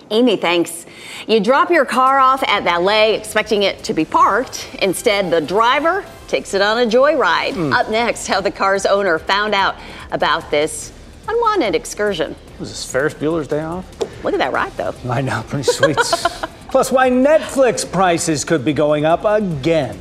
Amy, 0.09 0.37
thanks. 0.37 0.85
You 1.27 1.39
drop 1.39 1.69
your 1.69 1.85
car 1.85 2.19
off 2.19 2.41
at 2.43 2.63
valet 2.63 3.15
expecting 3.15 3.63
it 3.63 3.83
to 3.83 3.93
be 3.93 4.05
parked. 4.05 4.69
Instead, 4.81 5.31
the 5.31 5.41
driver 5.41 6.05
takes 6.27 6.53
it 6.53 6.61
on 6.61 6.77
a 6.77 6.85
joyride. 6.85 7.53
Mm. 7.53 7.73
Up 7.73 7.89
next, 7.89 8.27
how 8.27 8.39
the 8.39 8.51
car's 8.51 8.85
owner 8.85 9.19
found 9.19 9.53
out 9.53 9.75
about 10.11 10.49
this 10.49 10.93
unwanted 11.27 11.75
excursion. 11.75 12.35
Was 12.59 12.69
this 12.69 12.89
Ferris 12.89 13.13
Bueller's 13.13 13.47
day 13.47 13.61
off? 13.61 13.85
Look 14.23 14.33
at 14.33 14.39
that 14.39 14.53
ride, 14.53 14.71
though. 14.73 14.93
I 15.09 15.21
know, 15.21 15.43
pretty 15.47 15.63
sweet. 15.71 15.97
Plus, 16.69 16.91
why 16.91 17.09
Netflix 17.09 17.89
prices 17.89 18.45
could 18.45 18.63
be 18.63 18.73
going 18.73 19.05
up 19.05 19.25
again. 19.25 19.99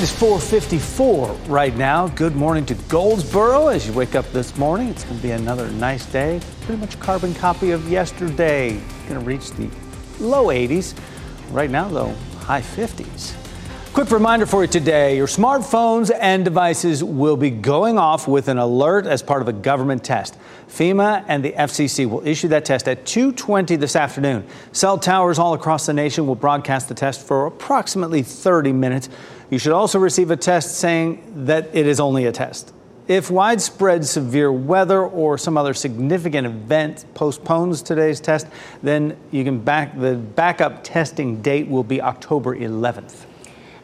It 0.00 0.04
is 0.04 0.12
4:54 0.12 1.36
right 1.46 1.76
now. 1.76 2.08
Good 2.08 2.34
morning 2.34 2.64
to 2.64 2.74
Goldsboro. 2.88 3.66
As 3.66 3.86
you 3.86 3.92
wake 3.92 4.14
up 4.14 4.24
this 4.32 4.56
morning, 4.56 4.88
it's 4.88 5.04
going 5.04 5.18
to 5.18 5.22
be 5.22 5.32
another 5.32 5.70
nice 5.72 6.06
day. 6.06 6.40
Pretty 6.62 6.80
much 6.80 6.98
carbon 7.00 7.34
copy 7.34 7.72
of 7.72 7.86
yesterday. 7.86 8.80
Going 9.06 9.20
to 9.20 9.26
reach 9.26 9.50
the 9.50 9.68
low 10.18 10.46
80s. 10.46 10.94
Right 11.50 11.68
now, 11.68 11.86
though, 11.88 12.14
high 12.38 12.62
50s. 12.62 13.34
Quick 13.92 14.10
reminder 14.12 14.46
for 14.46 14.62
you 14.62 14.68
today 14.68 15.16
your 15.18 15.26
smartphones 15.26 16.10
and 16.18 16.46
devices 16.46 17.04
will 17.04 17.36
be 17.36 17.50
going 17.50 17.98
off 17.98 18.26
with 18.26 18.48
an 18.48 18.56
alert 18.56 19.04
as 19.04 19.22
part 19.22 19.42
of 19.42 19.48
a 19.48 19.52
government 19.52 20.02
test. 20.02 20.38
FEMA 20.68 21.24
and 21.26 21.44
the 21.44 21.52
FCC 21.52 22.06
will 22.06 22.26
issue 22.26 22.48
that 22.48 22.64
test 22.64 22.88
at 22.88 23.04
2:20 23.04 23.76
this 23.76 23.96
afternoon. 23.96 24.44
Cell 24.72 24.96
towers 24.96 25.38
all 25.38 25.52
across 25.54 25.86
the 25.86 25.92
nation 25.92 26.26
will 26.26 26.36
broadcast 26.36 26.88
the 26.88 26.94
test 26.94 27.20
for 27.26 27.46
approximately 27.46 28.22
30 28.22 28.72
minutes. 28.72 29.10
You 29.50 29.58
should 29.58 29.72
also 29.72 29.98
receive 29.98 30.30
a 30.30 30.36
test 30.36 30.76
saying 30.78 31.44
that 31.46 31.68
it 31.72 31.86
is 31.86 31.98
only 31.98 32.26
a 32.26 32.32
test. 32.32 32.72
If 33.08 33.28
widespread 33.28 34.06
severe 34.06 34.52
weather 34.52 35.02
or 35.02 35.36
some 35.36 35.58
other 35.58 35.74
significant 35.74 36.46
event 36.46 37.04
postpones 37.14 37.82
today's 37.82 38.20
test, 38.20 38.46
then 38.84 39.16
you 39.32 39.42
can 39.42 39.58
back 39.58 39.98
the 39.98 40.14
backup 40.14 40.84
testing 40.84 41.42
date 41.42 41.66
will 41.66 41.82
be 41.82 42.00
October 42.00 42.54
11th. 42.54 43.24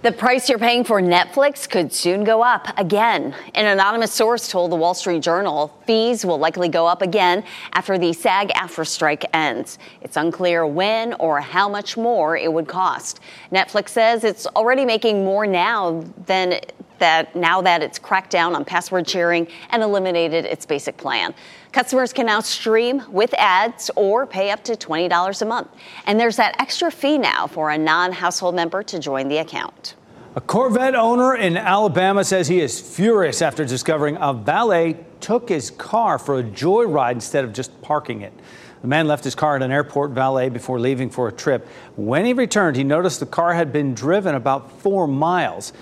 The 0.06 0.12
price 0.12 0.48
you're 0.48 0.60
paying 0.60 0.84
for 0.84 1.02
Netflix 1.02 1.68
could 1.68 1.92
soon 1.92 2.22
go 2.22 2.40
up 2.40 2.68
again. 2.78 3.34
An 3.56 3.66
anonymous 3.66 4.12
source 4.12 4.46
told 4.46 4.70
the 4.70 4.76
Wall 4.76 4.94
Street 4.94 5.20
Journal 5.20 5.76
fees 5.84 6.24
will 6.24 6.38
likely 6.38 6.68
go 6.68 6.86
up 6.86 7.02
again 7.02 7.42
after 7.72 7.98
the 7.98 8.12
SAG 8.12 8.50
AFTRA 8.50 8.86
strike 8.86 9.24
ends. 9.34 9.80
It's 10.02 10.16
unclear 10.16 10.64
when 10.64 11.14
or 11.14 11.40
how 11.40 11.68
much 11.68 11.96
more 11.96 12.36
it 12.36 12.52
would 12.52 12.68
cost. 12.68 13.18
Netflix 13.50 13.88
says 13.88 14.22
it's 14.22 14.46
already 14.46 14.84
making 14.84 15.24
more 15.24 15.44
now 15.44 16.04
than 16.26 16.60
that 16.98 17.34
now 17.36 17.60
that 17.62 17.82
it's 17.82 17.98
cracked 17.98 18.30
down 18.30 18.54
on 18.54 18.64
password 18.64 19.08
sharing 19.08 19.48
and 19.70 19.82
eliminated 19.82 20.44
its 20.44 20.66
basic 20.66 20.96
plan. 20.96 21.34
Customers 21.72 22.12
can 22.12 22.26
now 22.26 22.40
stream 22.40 23.02
with 23.10 23.34
ads 23.34 23.90
or 23.96 24.26
pay 24.26 24.50
up 24.50 24.64
to 24.64 24.72
$20 24.72 25.42
a 25.42 25.44
month. 25.44 25.68
And 26.06 26.18
there's 26.18 26.36
that 26.36 26.60
extra 26.60 26.90
fee 26.90 27.18
now 27.18 27.46
for 27.46 27.70
a 27.70 27.78
non 27.78 28.12
household 28.12 28.54
member 28.54 28.82
to 28.84 28.98
join 28.98 29.28
the 29.28 29.38
account. 29.38 29.94
A 30.36 30.40
Corvette 30.40 30.94
owner 30.94 31.34
in 31.34 31.56
Alabama 31.56 32.22
says 32.22 32.48
he 32.48 32.60
is 32.60 32.78
furious 32.78 33.40
after 33.40 33.64
discovering 33.64 34.18
a 34.20 34.34
valet 34.34 34.98
took 35.20 35.48
his 35.48 35.70
car 35.70 36.18
for 36.18 36.38
a 36.38 36.42
joyride 36.42 37.12
instead 37.12 37.44
of 37.44 37.54
just 37.54 37.80
parking 37.80 38.20
it. 38.20 38.34
The 38.82 38.88
man 38.88 39.08
left 39.08 39.24
his 39.24 39.34
car 39.34 39.56
at 39.56 39.62
an 39.62 39.72
airport 39.72 40.10
valet 40.10 40.50
before 40.50 40.78
leaving 40.78 41.08
for 41.08 41.28
a 41.28 41.32
trip. 41.32 41.66
When 41.96 42.24
he 42.24 42.34
returned, 42.34 42.76
he 42.76 42.84
noticed 42.84 43.20
the 43.20 43.26
car 43.26 43.54
had 43.54 43.72
been 43.72 43.94
driven 43.94 44.34
about 44.34 44.70
four 44.80 45.08
miles. 45.08 45.72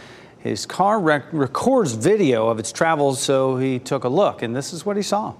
His 0.45 0.67
car 0.67 1.01
rec- 1.01 1.33
records 1.33 1.95
video 1.95 2.49
of 2.49 2.59
its 2.59 2.71
travels, 2.71 3.19
so 3.19 3.57
he 3.57 3.79
took 3.79 4.05
a 4.05 4.11
look, 4.11 4.43
and 4.43 4.55
this 4.55 4.75
is 4.75 4.85
what 4.85 4.97
he 4.97 5.03
saw. 5.03 5.33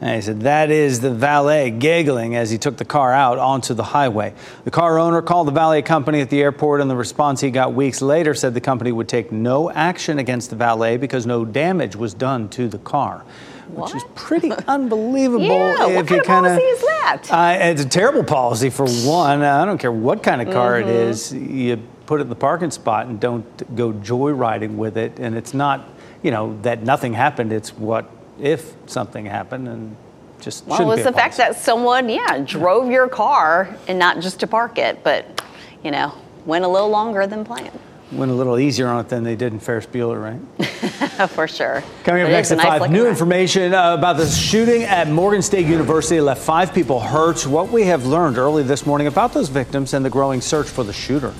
And 0.00 0.14
he 0.14 0.22
said 0.22 0.42
that 0.42 0.70
is 0.70 1.00
the 1.00 1.12
valet 1.12 1.70
giggling 1.70 2.36
as 2.36 2.50
he 2.50 2.58
took 2.58 2.76
the 2.76 2.84
car 2.84 3.12
out 3.12 3.38
onto 3.38 3.74
the 3.74 3.82
highway. 3.82 4.32
The 4.62 4.70
car 4.70 4.96
owner 4.96 5.22
called 5.22 5.48
the 5.48 5.52
valet 5.52 5.82
company 5.82 6.20
at 6.20 6.30
the 6.30 6.40
airport, 6.40 6.80
and 6.80 6.88
the 6.88 6.94
response 6.94 7.40
he 7.40 7.50
got 7.50 7.74
weeks 7.74 8.00
later 8.00 8.32
said 8.32 8.54
the 8.54 8.60
company 8.60 8.92
would 8.92 9.08
take 9.08 9.32
no 9.32 9.70
action 9.72 10.20
against 10.20 10.50
the 10.50 10.56
valet 10.56 10.98
because 10.98 11.26
no 11.26 11.44
damage 11.44 11.96
was 11.96 12.14
done 12.14 12.48
to 12.50 12.68
the 12.68 12.78
car. 12.78 13.24
What? 13.68 13.92
Which 13.92 13.96
is 14.02 14.08
pretty 14.14 14.52
unbelievable. 14.68 15.44
Yeah, 15.44 15.86
what 15.86 16.06
kind 16.06 16.20
of 16.20 16.26
kinda- 16.26 16.48
policy 16.48 16.62
is 16.62 16.80
that? 16.80 17.22
Uh, 17.30 17.56
it's 17.60 17.82
a 17.82 17.88
terrible 17.88 18.24
policy 18.24 18.70
for 18.70 18.86
one. 18.86 19.42
I 19.42 19.64
don't 19.64 19.78
care 19.78 19.92
what 19.92 20.22
kind 20.22 20.40
of 20.42 20.50
car 20.52 20.78
it 20.78 20.88
is. 20.88 21.32
You 21.32 21.76
put 22.06 22.20
it 22.20 22.22
in 22.22 22.28
the 22.28 22.34
parking 22.34 22.70
spot 22.70 23.06
and 23.06 23.20
don't 23.20 23.76
go 23.76 23.92
joyriding 23.92 24.76
with 24.76 24.96
it. 24.96 25.18
And 25.18 25.36
it's 25.36 25.52
not, 25.54 25.86
you 26.22 26.30
know, 26.30 26.58
that 26.62 26.82
nothing 26.82 27.12
happened. 27.14 27.52
It's 27.52 27.76
what 27.76 28.10
if 28.40 28.74
something 28.86 29.26
happened 29.26 29.68
and 29.68 29.96
just 30.40 30.66
Well, 30.66 30.76
shouldn't 30.78 30.92
it's 30.94 31.02
be 31.04 31.08
a 31.08 31.12
the 31.12 31.18
fact 31.18 31.36
that 31.38 31.56
someone, 31.56 32.08
yeah, 32.08 32.38
drove 32.44 32.90
your 32.90 33.08
car 33.08 33.76
and 33.88 33.98
not 33.98 34.20
just 34.20 34.40
to 34.40 34.46
park 34.46 34.78
it, 34.78 35.02
but, 35.02 35.42
you 35.82 35.90
know, 35.90 36.12
went 36.46 36.64
a 36.64 36.68
little 36.68 36.88
longer 36.90 37.26
than 37.26 37.44
planned. 37.44 37.78
Went 38.12 38.30
a 38.30 38.34
little 38.34 38.58
easier 38.58 38.88
on 38.88 39.00
it 39.00 39.08
than 39.08 39.22
they 39.22 39.36
did 39.36 39.52
in 39.52 39.60
Ferris 39.60 39.86
Bueller, 39.86 40.22
right? 40.22 41.28
For 41.30 41.48
sure. 41.48 41.82
Coming 42.04 42.22
up 42.22 42.30
next 42.30 42.50
at 42.50 42.58
nice 42.58 42.78
5, 42.80 42.90
new 42.90 43.04
ride. 43.04 43.10
information 43.10 43.74
uh, 43.74 43.94
about 43.94 44.16
the 44.16 44.26
shooting 44.26 44.82
at 44.82 45.08
Morgan 45.08 45.42
State 45.42 45.66
University 45.66 46.20
left 46.20 46.40
five 46.40 46.72
people 46.72 47.00
hurt. 47.00 47.46
What 47.46 47.70
we 47.70 47.84
have 47.84 48.06
learned 48.06 48.38
early 48.38 48.62
this 48.62 48.86
morning 48.86 49.06
about 49.06 49.32
those 49.32 49.48
victims 49.48 49.94
and 49.94 50.04
the 50.04 50.10
growing 50.10 50.40
search 50.40 50.68
for 50.68 50.84
the 50.84 50.92
shooter. 50.92 51.34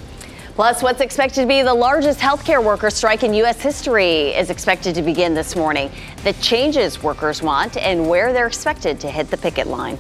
Plus, 0.54 0.83
what's 0.83 1.00
expected 1.00 1.42
to 1.42 1.46
be 1.46 1.62
the 1.62 1.72
largest 1.72 2.18
healthcare 2.18 2.62
worker 2.62 2.90
strike 2.90 3.22
in 3.22 3.33
U.S. 3.35 3.61
history 3.62 4.35
is 4.35 4.50
expected 4.50 4.92
to 4.96 5.02
begin 5.02 5.33
this 5.33 5.54
morning. 5.54 5.88
The 6.24 6.33
changes 6.35 7.00
workers 7.00 7.40
want 7.40 7.76
and 7.76 8.09
where 8.09 8.33
they're 8.33 8.48
expected 8.48 8.98
to 9.00 9.11
hit 9.11 9.31
the 9.31 9.37
picket 9.37 9.68
line. 9.68 9.96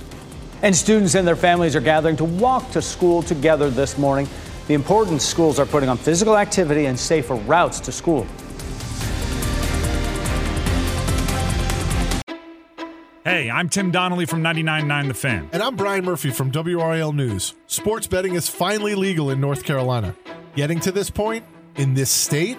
And 0.62 0.74
students 0.74 1.14
and 1.14 1.26
their 1.26 1.36
families 1.36 1.76
are 1.76 1.80
gathering 1.80 2.16
to 2.16 2.24
walk 2.24 2.72
to 2.72 2.82
school 2.82 3.22
together 3.22 3.70
this 3.70 3.96
morning. 3.96 4.28
The 4.68 4.74
importance 4.74 5.24
schools 5.24 5.58
are 5.58 5.64
putting 5.64 5.88
on 5.88 5.96
physical 5.96 6.36
activity 6.36 6.84
and 6.84 6.98
safer 6.98 7.34
routes 7.34 7.80
to 7.80 7.90
school. 7.90 8.26
Hey, 13.24 13.50
I'm 13.50 13.70
Tim 13.70 13.90
Donnelly 13.90 14.26
from 14.26 14.42
99.9 14.42 15.08
The 15.08 15.14
Fan. 15.14 15.48
And 15.52 15.62
I'm 15.62 15.74
Brian 15.74 16.04
Murphy 16.04 16.30
from 16.30 16.52
WRAL 16.52 17.14
News. 17.14 17.54
Sports 17.66 18.06
betting 18.06 18.34
is 18.34 18.50
finally 18.50 18.94
legal 18.94 19.30
in 19.30 19.40
North 19.40 19.64
Carolina. 19.64 20.14
Getting 20.54 20.80
to 20.80 20.92
this 20.92 21.08
point 21.08 21.46
in 21.76 21.94
this 21.94 22.10
state 22.10 22.58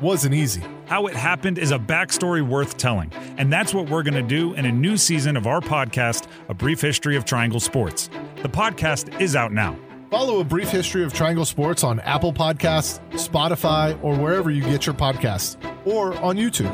wasn't 0.00 0.34
easy. 0.34 0.62
How 0.86 1.06
it 1.06 1.14
happened 1.14 1.58
is 1.58 1.70
a 1.70 1.78
backstory 1.78 2.44
worth 2.44 2.76
telling, 2.76 3.12
and 3.38 3.52
that's 3.52 3.72
what 3.72 3.88
we're 3.88 4.02
going 4.02 4.14
to 4.14 4.22
do 4.22 4.54
in 4.54 4.66
a 4.66 4.72
new 4.72 4.96
season 4.96 5.36
of 5.36 5.46
our 5.46 5.60
podcast, 5.60 6.26
A 6.48 6.54
Brief 6.54 6.80
History 6.80 7.14
of 7.14 7.24
Triangle 7.24 7.60
Sports. 7.60 8.10
The 8.42 8.48
podcast 8.48 9.20
is 9.20 9.36
out 9.36 9.52
now. 9.52 9.76
Follow 10.14 10.38
a 10.38 10.44
brief 10.44 10.68
history 10.68 11.02
of 11.02 11.12
Triangle 11.12 11.44
Sports 11.44 11.82
on 11.82 11.98
Apple 11.98 12.32
Podcasts, 12.32 13.00
Spotify, 13.14 13.98
or 14.00 14.14
wherever 14.16 14.48
you 14.48 14.62
get 14.62 14.86
your 14.86 14.94
podcasts, 14.94 15.56
or 15.84 16.14
on 16.22 16.36
YouTube. 16.36 16.72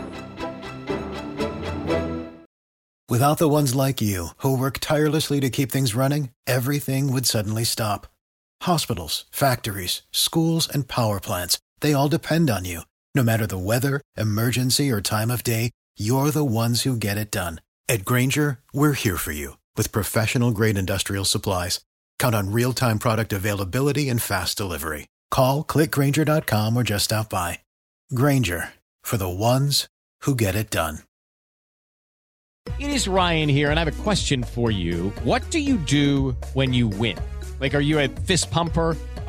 Without 3.09 3.38
the 3.38 3.48
ones 3.48 3.74
like 3.74 4.03
you, 4.03 4.29
who 4.42 4.59
work 4.59 4.76
tirelessly 4.79 5.40
to 5.40 5.48
keep 5.48 5.72
things 5.72 5.94
running, 5.94 6.29
everything 6.46 7.11
would 7.14 7.24
suddenly 7.24 7.64
stop. 7.64 8.07
Hospitals, 8.64 9.24
factories, 9.31 10.03
schools, 10.12 10.68
and 10.68 10.87
power 10.87 11.18
plants, 11.18 11.59
they 11.81 11.94
all 11.94 12.09
depend 12.09 12.50
on 12.50 12.66
you. 12.66 12.83
No 13.14 13.22
matter 13.22 13.46
the 13.46 13.57
weather, 13.57 14.03
emergency, 14.18 14.90
or 14.90 15.00
time 15.00 15.31
of 15.31 15.42
day, 15.42 15.70
you're 15.96 16.31
the 16.31 16.44
ones 16.44 16.83
who 16.83 16.94
get 16.94 17.16
it 17.16 17.31
done. 17.31 17.62
At 17.88 18.05
Grainger, 18.05 18.59
we're 18.74 18.92
here 18.92 19.16
for 19.16 19.33
you 19.33 19.57
with 19.79 19.92
professional 19.92 20.50
grade 20.50 20.76
industrial 20.76 21.24
supplies. 21.24 21.81
Count 22.20 22.35
on 22.35 22.52
real 22.52 22.72
time 22.72 23.00
product 23.00 23.33
availability 23.33 24.09
and 24.09 24.22
fast 24.22 24.56
delivery. 24.56 25.06
Call 25.33 25.64
clickgrainger.com 25.64 26.76
or 26.76 26.85
just 26.85 27.06
stop 27.06 27.28
by. 27.28 27.61
Grainger 28.14 28.74
for 29.02 29.16
the 29.16 29.28
ones 29.28 29.88
who 30.22 30.37
get 30.37 30.54
it 30.54 30.70
done. 30.70 31.00
It 32.78 32.90
is 32.90 33.09
Ryan 33.09 33.48
here, 33.48 33.70
and 33.70 33.80
I 33.80 33.85
have 33.85 34.00
a 34.00 34.02
question 34.02 34.42
for 34.42 34.70
you. 34.70 35.11
What 35.24 35.50
do 35.50 35.59
you 35.59 35.78
do 35.78 36.37
when 36.52 36.74
you 36.74 36.88
win? 36.88 37.18
Like, 37.59 37.74
are 37.74 37.80
you 37.80 37.98
a 37.98 38.09
fist 38.09 38.50
pumper? 38.50 38.96